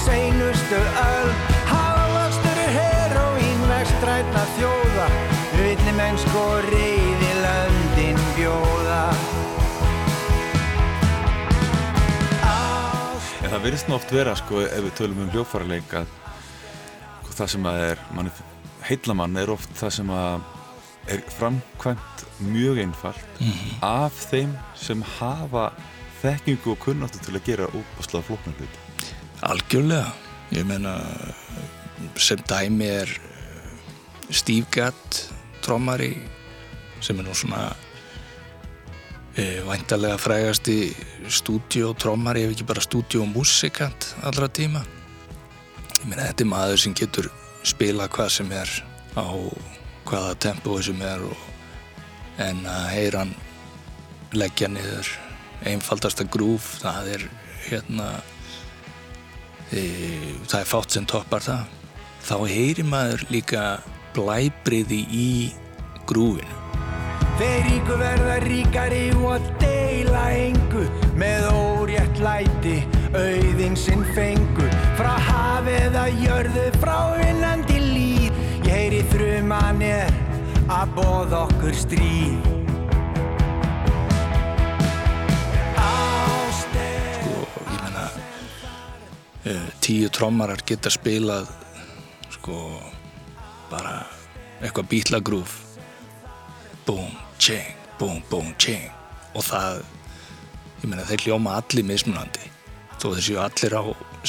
seinustu 0.04 0.80
öll 1.04 1.30
Hávastur 1.70 2.60
heroín 2.76 3.64
vestrætna 3.70 4.44
þjóða 4.58 5.08
Villi 5.54 5.92
mennsk 5.96 6.34
og 6.38 6.66
reyði 6.66 7.30
löndin 7.38 8.20
bjóða. 8.34 9.02
En 13.44 13.52
það 13.52 13.64
virðist 13.66 13.90
oft 13.94 14.12
vera, 14.14 14.32
sko, 14.40 14.62
ef 14.64 14.82
við 14.86 14.94
tölum 14.98 15.22
um 15.24 15.30
hljófarleik 15.30 15.94
að 16.00 16.10
sko, 16.10 17.34
það 17.38 17.50
sem 17.54 17.68
að 17.70 17.80
er, 17.84 18.04
mann, 18.16 18.30
heillamann 18.88 19.40
er 19.40 19.52
oft 19.54 19.74
það 19.78 19.96
sem 20.00 20.14
að 20.16 20.48
er 21.14 21.24
framkvæmt 21.36 22.24
mjög 22.48 22.80
einfalt 22.86 23.42
af 23.84 24.24
þeim 24.30 24.56
sem 24.80 25.04
hafa 25.18 25.68
þekkingu 26.22 26.72
og 26.72 26.80
kunnáttu 26.88 27.20
til 27.22 27.36
að 27.36 27.46
gera 27.46 27.70
útbúslað 27.70 28.26
flóknar 28.30 28.58
hlut. 28.58 28.83
Algjörlega, 29.42 30.12
ég 30.54 30.66
meina 30.68 30.94
sem 32.20 32.38
dæmi 32.46 32.86
er 32.86 33.10
eh, 33.10 34.30
Steve 34.30 34.66
Gadd 34.70 35.18
trommari 35.64 36.12
sem 37.02 37.18
er 37.18 37.26
nú 37.26 37.34
svona 37.36 37.72
e, 39.36 39.60
væntalega 39.66 40.16
frægasti 40.20 40.94
stúdíótrommari 41.28 42.44
ef 42.44 42.54
ekki 42.54 42.66
bara 42.68 42.84
stúdíómusikant 42.84 44.14
allra 44.22 44.48
tíma. 44.48 44.84
Ég 46.00 46.06
meina 46.08 46.28
þetta 46.28 46.44
er 46.44 46.50
maður 46.52 46.82
sem 46.84 46.94
getur 46.96 47.30
spila 47.64 48.08
hvað 48.12 48.30
sem 48.38 48.52
er 48.52 48.70
á 49.16 49.26
hvaða 50.04 50.36
tempói 50.46 50.82
sem 50.84 51.00
er 51.02 51.24
og, 51.24 51.50
en 52.38 52.64
að 52.68 52.86
heyra 52.92 53.24
hann 53.24 53.34
leggja 54.34 54.68
niður 54.68 55.10
einfaldasta 55.64 56.26
grúf 56.28 56.76
það 56.82 57.10
er 57.16 57.26
hérna 57.68 58.08
það 59.70 60.58
er 60.60 60.68
fátt 60.68 60.96
sem 60.96 61.06
toppar 61.08 61.44
það. 61.44 61.64
Þá 62.24 62.36
heyri 62.48 62.84
maður 62.88 63.24
líka 63.32 63.64
blæbriði 64.14 65.00
í 65.12 65.30
grúfinu. 66.08 66.60
Þeir 67.34 67.64
ríku 67.66 67.96
verða 67.98 68.34
ríkari 68.44 69.06
og 69.18 69.46
deila 69.58 70.28
engu 70.38 70.84
með 71.18 71.48
órétt 71.50 72.20
læti 72.22 72.76
auðin 73.10 73.74
sinn 73.78 74.06
fengu 74.14 74.68
frá 74.94 75.16
hafið 75.28 75.98
að 75.98 76.22
jörðu 76.28 76.66
frá 76.78 76.96
vinnandi 77.18 77.80
líð. 77.82 78.42
Ég 78.62 78.70
heyri 78.70 79.04
þruman 79.10 79.82
er 79.82 80.18
að 80.70 80.98
bóð 81.00 81.40
okkur 81.42 81.74
stríð 81.82 82.53
tíu 89.84 90.08
trommarar 90.12 90.62
geta 90.66 90.92
spilað 90.92 91.50
sko 92.38 92.56
bara 93.70 93.98
eitthvað 94.62 94.88
bítlagrúf 94.88 95.58
búm, 96.86 97.10
tjeng, 97.38 97.74
búm, 97.98 98.22
búm, 98.30 98.52
tjeng 98.60 98.88
og 99.34 99.44
það 99.44 99.82
ég 100.82 100.90
meina 100.90 101.06
þeir 101.08 101.26
hljóma 101.26 101.56
allir 101.60 101.86
mismunandi. 101.88 102.50
Þó 103.00 103.08
þeir 103.14 103.26
séu 103.26 103.40
allir 103.42 103.76
á 103.76 103.82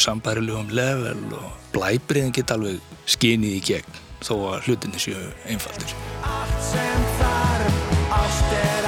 sambærilegum 0.05 0.71
level 0.75 1.35
og 1.37 1.51
blæbriðin 1.75 2.35
geta 2.35 2.57
alveg 2.57 2.79
skinið 3.07 3.59
í 3.59 3.61
gegn 3.69 4.01
þó 4.25 4.33
að 4.55 4.69
hlutinni 4.69 5.03
séu 5.03 5.27
einfaldir. 5.51 5.95
Allt 6.23 6.65
sem 6.71 7.07
þarf 7.19 8.17
ást 8.21 8.84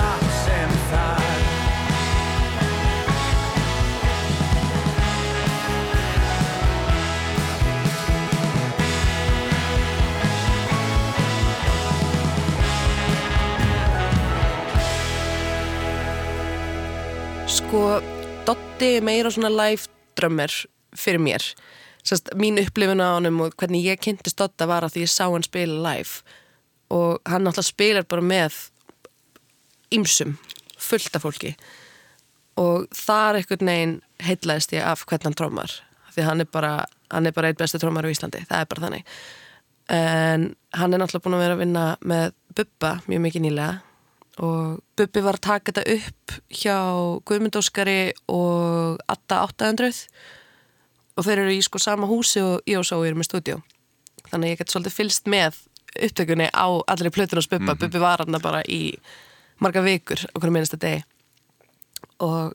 Sko, 17.68 17.98
Dotti 18.48 18.94
er 18.96 19.04
meira 19.04 19.28
svona 19.28 19.50
live 19.52 19.90
drömmir 20.16 20.54
fyrir 20.96 21.20
mér. 21.20 21.44
Sest, 22.00 22.30
mín 22.40 22.56
upplifun 22.62 23.02
á 23.04 23.18
honum 23.18 23.42
og 23.44 23.58
hvernig 23.60 23.90
ég 23.90 24.00
kynntist 24.00 24.38
Dotta 24.40 24.64
var 24.70 24.86
að 24.88 24.94
því 24.94 25.02
ég 25.04 25.12
sá 25.12 25.26
hann 25.26 25.44
spila 25.44 25.76
live. 25.84 26.22
Og 26.96 27.20
hann 27.28 27.44
náttúrulega 27.44 27.68
spilar 27.68 28.06
bara 28.08 28.24
með 28.24 28.56
ymsum, 29.92 30.38
fullt 30.80 31.20
af 31.20 31.26
fólki. 31.26 31.52
Og 32.56 32.86
þar 32.96 33.42
einhvern 33.42 33.74
veginn 33.74 33.98
heitlaðist 34.24 34.72
ég 34.78 34.88
af 34.88 35.04
hvernig 35.04 35.28
hann 35.28 35.36
trómar 35.42 35.76
því 36.16 36.24
hann 36.24 36.46
er 36.46 36.48
bara, 36.48 36.72
hann 37.12 37.28
er 37.28 37.36
bara 37.36 37.52
einn 37.52 37.60
besti 37.60 37.84
trómar 37.84 38.08
á 38.08 38.14
Íslandi, 38.16 38.46
það 38.48 38.64
er 38.64 38.72
bara 38.72 38.86
þannig. 38.86 39.12
En 39.92 40.48
hann 40.72 40.96
er 40.96 41.04
náttúrulega 41.04 41.28
búin 41.28 41.36
að 41.42 41.44
vera 41.44 41.60
að 41.60 41.66
vinna 41.66 41.86
með 42.00 42.32
Bubba 42.56 42.96
mjög 43.12 43.28
mikið 43.28 43.50
nýlega 43.50 43.87
og 44.38 44.82
Bubbi 44.98 45.24
var 45.26 45.40
að 45.40 45.46
taka 45.48 45.72
þetta 45.72 45.96
upp 45.96 46.36
hjá 46.54 46.78
Guðmund 47.26 47.58
Óskari 47.58 48.02
og 48.30 49.00
Atta 49.10 49.42
800 49.48 50.06
og 51.18 51.26
þeir 51.26 51.42
eru 51.42 51.56
í 51.56 51.64
sko 51.66 51.82
sama 51.82 52.10
húsi 52.10 52.44
og 52.46 52.62
ég 52.70 52.78
og 52.78 52.86
Sá 52.86 52.96
eru 53.00 53.18
með 53.18 53.32
stúdíu 53.32 53.58
þannig 54.28 54.44
að 54.46 54.52
ég 54.52 54.62
get 54.62 54.74
svolítið 54.74 54.98
fylst 54.98 55.32
með 55.32 55.58
upptökunni 56.04 56.50
á 56.54 56.68
allri 56.88 57.10
plötun 57.10 57.42
og 57.42 57.50
Bubba. 57.50 57.76
Bubbi 57.76 58.00
var 58.00 58.22
hann 58.24 58.42
bara 58.42 58.62
í 58.68 58.98
marga 59.60 59.82
vikur 59.82 60.28
okkur 60.36 60.54
minnsta 60.54 60.78
degi. 60.78 61.04
Og 62.22 62.54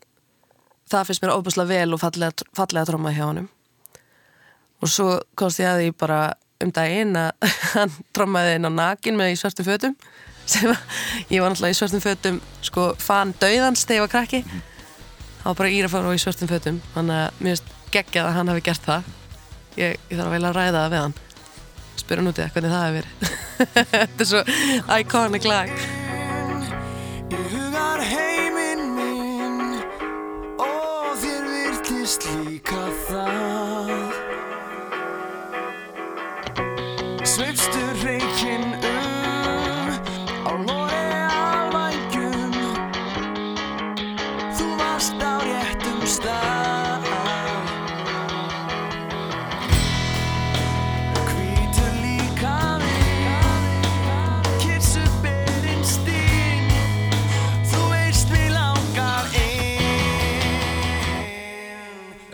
það 0.91 1.09
finnst 1.09 1.25
mér 1.25 1.35
óbúslega 1.35 1.69
vel 1.71 1.95
og 1.95 2.03
fallega, 2.03 2.47
fallega 2.57 2.89
tróma 2.91 3.15
hjá 3.15 3.25
honum. 3.27 3.49
Og 4.83 4.91
svo 4.91 5.21
komst 5.39 5.63
ég 5.63 5.71
að 5.71 5.83
því 5.83 5.95
bara 5.99 6.21
um 6.63 6.71
daginn 6.75 7.17
að 7.19 7.33
hann 7.75 7.97
trómaði 8.15 8.59
inn 8.59 8.69
á 8.69 8.73
nakin 8.73 9.19
með 9.19 9.35
í 9.35 9.41
svörtum 9.41 9.69
fötum 9.69 9.97
sem 10.47 10.71
að 10.71 10.79
ég 11.33 11.43
var 11.43 11.53
náttúrulega 11.53 11.75
í 11.75 11.79
svörtum 11.79 12.03
fötum 12.03 12.41
sko 12.65 12.87
fann 13.01 13.35
dauðans 13.41 13.85
þegar 13.87 13.99
ég 13.99 14.05
var 14.07 14.13
krakki. 14.15 14.41
Hann 15.43 15.51
var 15.51 15.59
bara 15.59 15.75
írafár 15.75 16.09
og 16.09 16.17
í 16.17 16.23
svörtum 16.23 16.51
fötum 16.51 16.81
þannig 16.95 17.17
að 17.19 17.43
mér 17.43 17.57
finnst 17.57 17.69
geggjað 17.93 18.29
að 18.29 18.37
hann 18.39 18.53
hafi 18.53 18.65
gert 18.69 18.89
það. 18.89 19.11
Ég, 19.77 20.01
ég 20.11 20.17
þarf 20.17 20.29
að 20.29 20.35
velja 20.37 20.51
að 20.51 20.59
ræða 20.59 20.79
það 20.79 20.93
við 20.93 21.03
hann. 21.03 21.17
Spyrja 22.03 22.25
nútið 22.27 22.55
hvernig 22.55 22.73
það 22.73 22.85
hefur 22.87 22.97
verið. 22.99 23.13
Þetta 23.93 24.25
er 24.25 24.31
svo 24.33 24.43
iconic 24.99 25.45
lag. 25.49 25.75
Ég 27.33 27.45
hugar 27.53 28.03
heiminn 28.09 28.85
minn 28.97 29.61
og 30.63 31.13
þér 31.23 31.49
virtist 31.53 32.29
líka 32.43 32.85
það. 33.07 33.93
Sveifstu 37.33 37.82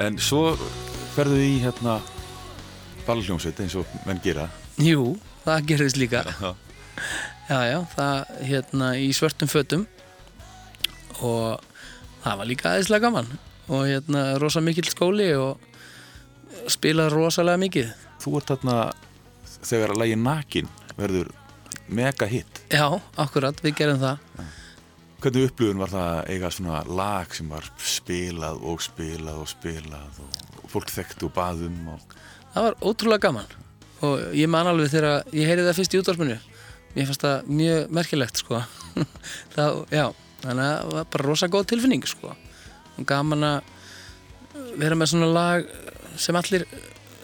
En 0.08 0.16
svo 0.22 0.54
ferðu 1.12 1.36
í 1.44 1.58
hérna 1.60 1.98
ballhljómsveit 3.04 3.58
eins 3.60 3.74
og 3.76 3.88
menn 4.08 4.20
gera. 4.24 4.46
Jú, 4.80 5.18
það 5.44 5.66
gerðist 5.68 5.98
líka 6.00 6.22
Já. 6.24 6.54
Já, 7.48 7.58
já, 7.68 7.78
það 7.92 8.30
hérna 8.48 8.88
í 9.00 9.10
svörtum 9.16 9.50
fötum 9.52 9.84
og 11.24 11.60
það 12.24 12.40
var 12.40 12.48
líka 12.48 12.72
aðeinslega 12.72 13.04
gaman 13.04 13.28
og 13.68 13.84
hérna 13.86 14.22
rosa 14.40 14.62
mikill 14.64 14.88
skóli 14.88 15.28
og 15.36 15.60
spilaði 16.72 17.14
rosalega 17.14 17.60
mikið. 17.62 17.92
Þú 18.24 18.34
ert 18.40 18.52
þarna 18.54 18.78
þegar 19.60 19.94
að 19.94 20.02
lægi 20.02 20.18
nakin 20.24 20.72
verður 20.98 21.30
mega 21.88 22.28
hit. 22.32 22.62
Já, 22.72 22.88
akkurat, 23.20 23.60
við 23.64 23.76
gerum 23.82 24.00
það. 24.02 24.47
Hvernig 25.18 25.48
upplifun 25.48 25.80
var 25.82 25.90
það 25.90 26.08
að 26.12 26.28
eiga 26.30 26.50
svona 26.54 26.82
lag 26.86 27.32
sem 27.34 27.48
var 27.50 27.64
spilað 27.82 28.60
og 28.70 28.82
spilað 28.84 29.40
og 29.42 29.48
spilað 29.50 30.20
og 30.22 30.68
fólk 30.70 30.92
þekktu 30.94 31.26
og 31.26 31.34
baðum 31.34 31.80
og 31.94 32.18
Það 32.52 32.64
var 32.64 32.76
ótrúlega 32.82 33.24
gaman 33.26 33.50
og 34.06 34.36
ég 34.38 34.48
man 34.50 34.68
alveg 34.70 34.92
þegar 34.92 35.34
ég 35.34 35.50
heyrði 35.50 35.66
það 35.66 35.78
fyrst 35.78 35.94
í 35.94 36.00
útvarpinu. 36.00 36.36
Mér 36.94 37.08
fannst 37.08 37.24
það 37.24 37.48
mjög 37.58 37.90
merkilegt, 37.98 38.40
sko. 38.42 38.60
það, 39.54 39.80
já, 39.94 40.04
þannig 40.44 40.64
að 40.64 40.76
það 40.78 40.92
var 40.94 41.08
bara 41.14 41.26
rosa 41.26 41.48
góð 41.52 41.66
tilfinning, 41.72 42.06
sko. 42.08 42.34
Og 42.98 43.08
gaman 43.08 43.46
að 43.46 43.72
vera 44.78 44.98
með 44.98 45.12
svona 45.12 45.30
lag 45.34 45.68
sem 46.18 46.38
allir 46.38 46.66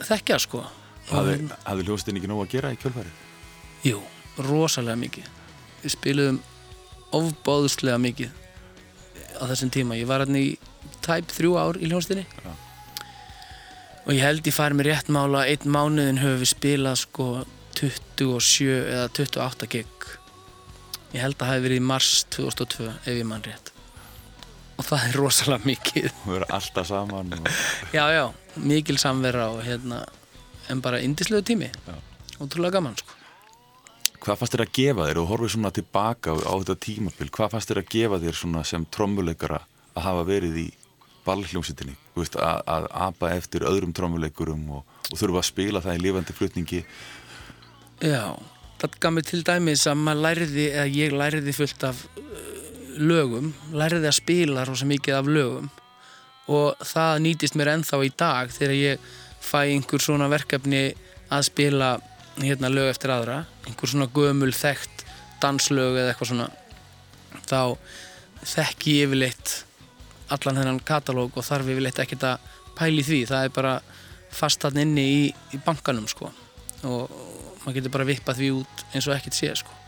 þekkja, 0.04 0.40
sko. 0.44 0.64
hafði 1.10 1.86
hljóðstinn 1.86 2.18
ekki 2.20 2.30
nóg 2.30 2.44
að 2.44 2.52
gera 2.56 2.74
í 2.74 2.80
kjölfæri? 2.82 3.14
Jú, 3.86 4.02
rosalega 4.46 4.98
mikið. 5.00 5.30
Við 5.82 5.94
spiluðum 5.94 6.42
ofbáðuslega 7.12 7.98
mikið 8.00 8.30
á 9.40 9.42
þessum 9.50 9.72
tíma. 9.74 9.98
Ég 9.98 10.08
var 10.08 10.24
hérna 10.24 10.40
í 10.40 10.54
tæp 11.04 11.32
þrjú 11.34 11.56
ár 11.60 11.78
í 11.80 11.90
hljónstinni 11.90 12.24
Já. 12.24 12.52
og 14.04 14.10
ég 14.14 14.22
held 14.24 14.46
ég 14.46 14.56
fari 14.56 14.78
með 14.78 14.90
rétt 14.90 15.10
mála 15.12 15.44
einn 15.50 15.68
mánuðin 15.68 16.22
höfum 16.22 16.42
við 16.42 16.52
spilað 16.54 17.00
sko 17.02 17.28
27 17.74 18.70
eða 18.94 19.08
28 19.18 19.70
gig. 19.74 20.08
Ég 21.14 21.22
held 21.22 21.36
að 21.36 21.44
það 21.44 21.52
hefði 21.52 21.66
verið 21.68 21.80
í 21.80 21.86
mars 21.92 22.10
2002 22.34 22.90
ef 22.90 23.10
ég 23.12 23.26
mann 23.28 23.44
rétt. 23.46 23.70
Og 24.74 24.86
það 24.88 25.04
er 25.08 25.18
rosalega 25.20 25.68
mikið. 25.68 26.08
Við 26.24 26.32
verðum 26.32 26.54
alltaf 26.56 26.88
saman 26.88 27.34
og 27.36 27.50
Já, 27.94 28.04
já, 28.10 28.24
mikil 28.58 28.96
samvera 28.98 29.50
og 29.54 29.60
hérna, 29.66 30.00
en 30.70 30.80
bara 30.82 31.02
indislegu 31.04 31.44
tími. 31.46 31.70
Já. 31.70 31.94
Ótrúlega 32.42 32.80
gaman, 32.80 32.96
sko. 32.98 33.14
Hvað 34.24 34.38
fannst 34.40 34.54
þér 34.54 34.62
að 34.64 34.72
gefa 34.78 35.06
þér? 35.08 35.18
Og 35.20 35.26
horfið 35.28 35.50
svona 35.52 35.70
tilbaka 35.74 36.32
á 36.32 36.52
þetta 36.54 36.74
tímabil, 36.80 37.26
hvað 37.28 37.50
fannst 37.52 37.68
þér 37.68 37.80
að 37.82 37.90
gefa 37.92 38.18
þér 38.22 38.38
svona 38.38 38.62
sem 38.64 38.86
trommuleikara 38.96 39.58
að 39.92 40.06
hafa 40.06 40.22
verið 40.30 40.56
í 40.62 40.64
ballhljómsýttinni, 41.26 41.96
að, 42.16 42.62
að 42.64 42.86
apa 43.04 43.30
eftir 43.36 43.66
öðrum 43.68 43.92
trommuleikurum 43.96 44.62
og, 44.78 44.96
og 45.10 45.20
þurfa 45.20 45.42
að 45.42 45.48
spila 45.50 45.82
það 45.84 45.98
í 45.98 46.02
lifandi 46.06 46.36
flutningi. 46.38 46.80
Já, 48.00 48.32
það 48.80 48.96
gaf 49.04 49.14
mér 49.16 49.28
til 49.28 49.42
dæmis 49.44 49.84
að 49.92 50.00
maður 50.06 50.24
læriði, 50.28 50.66
eða 50.72 50.86
ég 50.94 51.18
læriði 51.20 51.56
fullt 51.58 51.86
af 51.90 52.00
uh, 52.16 52.40
lögum, 52.96 53.52
læriði 53.76 54.08
að 54.08 54.18
spila 54.22 54.64
rosa 54.64 54.88
mikið 54.88 55.18
af 55.20 55.30
lögum. 55.36 55.68
Og 56.48 56.80
það 56.84 57.22
nýtist 57.28 57.60
mér 57.60 57.74
ennþá 57.76 58.00
í 58.08 58.12
dag 58.24 58.56
þegar 58.56 58.74
ég 58.78 59.06
fæ 59.44 59.60
einhver 59.66 60.00
svona 60.00 60.32
verkefni 60.32 60.86
að 61.32 61.48
spila 61.52 61.94
hérna 62.40 62.70
lög 62.72 62.90
eftir 62.90 63.12
aðra, 63.14 63.44
einhver 63.66 63.90
svona 63.90 64.10
gömul 64.14 64.52
þekkt 64.54 65.04
danslög 65.42 65.98
eða 66.00 66.12
eitthvað 66.12 66.30
svona 66.32 66.48
þá 67.44 67.76
þekki 68.44 68.98
ég 68.98 69.08
yfirleitt 69.08 69.54
allan 70.34 70.60
þennan 70.60 70.80
katalóg 70.86 71.36
og 71.36 71.46
þarf 71.46 71.70
yfirleitt 71.70 72.00
ekkert 72.02 72.26
að 72.28 72.48
pæli 72.78 73.04
því, 73.06 73.20
það 73.30 73.46
er 73.46 73.54
bara 73.54 73.74
fast 74.34 74.64
þarna 74.64 74.84
inni 74.84 75.04
í, 75.04 75.20
í 75.54 75.60
bankanum 75.64 76.08
sko. 76.10 76.30
Og 76.84 77.12
maður 77.64 77.78
getur 77.78 77.94
bara 77.94 78.08
vippað 78.08 78.40
því 78.40 78.50
út 78.58 78.86
eins 78.92 79.08
og 79.08 79.16
ekkert 79.16 79.38
sé 79.38 79.52
sko. 79.60 79.80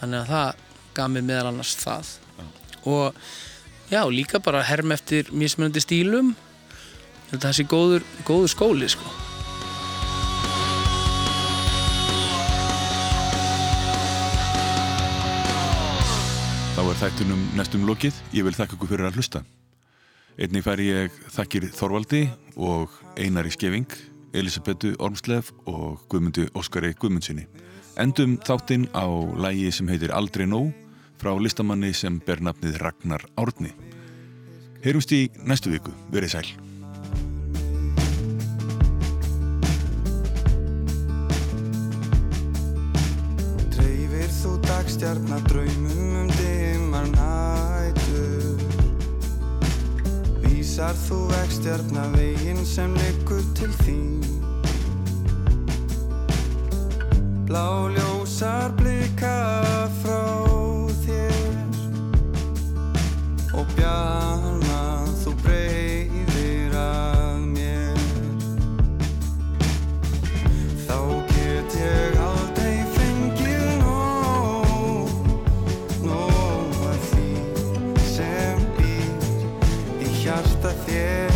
þannig 0.00 0.22
að 0.22 0.30
það 0.32 0.62
gaf 0.96 1.10
mér 1.12 1.26
meðal 1.26 1.50
annars 1.52 1.74
það. 1.78 2.14
Og 2.90 3.18
já, 3.90 4.02
líka 4.10 4.40
bara 4.42 4.64
herm 4.66 4.92
eftir 4.94 5.30
mismunandi 5.30 5.82
stílum. 5.82 6.32
Það 7.32 7.52
sé 7.56 7.64
góður, 7.68 8.08
góður 8.26 8.50
skóli 8.52 8.88
sko. 8.90 9.21
Þættunum 17.02 17.40
næstum 17.58 17.82
lokið, 17.82 18.14
ég 18.30 18.44
vil 18.46 18.54
þakka 18.54 18.76
ykkur 18.76 18.90
fyrir 18.92 19.08
að 19.08 19.16
hlusta. 19.18 19.40
Einnig 20.38 20.62
fær 20.62 20.78
ég 20.78 21.14
þakkir 21.34 21.64
Þorvaldi 21.74 22.20
og 22.54 22.92
Einari 23.18 23.50
Skeving, 23.50 23.90
Elisabetu 24.30 24.92
Ormslev 25.02 25.48
og 25.66 26.04
Guðmundu 26.12 26.44
Óskari 26.54 26.92
Guðmundsinni. 26.94 27.48
Endum 27.98 28.36
þáttinn 28.46 28.86
á 28.94 29.02
lægi 29.34 29.72
sem 29.74 29.90
heitir 29.90 30.14
Aldrei 30.14 30.46
Nó 30.46 30.68
frá 31.18 31.34
listamanni 31.34 31.90
sem 31.90 32.20
ber 32.22 32.38
nafnið 32.38 32.78
Ragnar 32.84 33.26
Árni. 33.34 33.74
Heyrumst 34.86 35.10
í 35.10 35.24
næstu 35.42 35.74
viku, 35.74 35.90
verið 36.14 36.36
sæl. 36.36 36.46
Dreifir 43.74 44.30
þú 44.38 44.54
dagstjarnar 44.70 45.42
draumum 45.50 46.22
um 46.22 46.32
Kallar 47.02 47.94
nætur. 47.94 48.58
Vísar 50.42 50.94
þú 50.94 51.26
vextjarna 51.30 52.04
veginn 52.14 52.64
sem 52.64 52.94
liggur 52.94 53.42
til 53.54 53.72
þín? 53.82 54.22
Blá 57.46 57.88
ljósar 57.90 58.72
blika 58.78 59.88
frá 60.02 60.46
þér 61.04 61.74
Og 63.52 63.66
bjarn 63.76 64.61
deixaste 80.22 80.66
a 80.68 80.70
fé. 80.70 81.31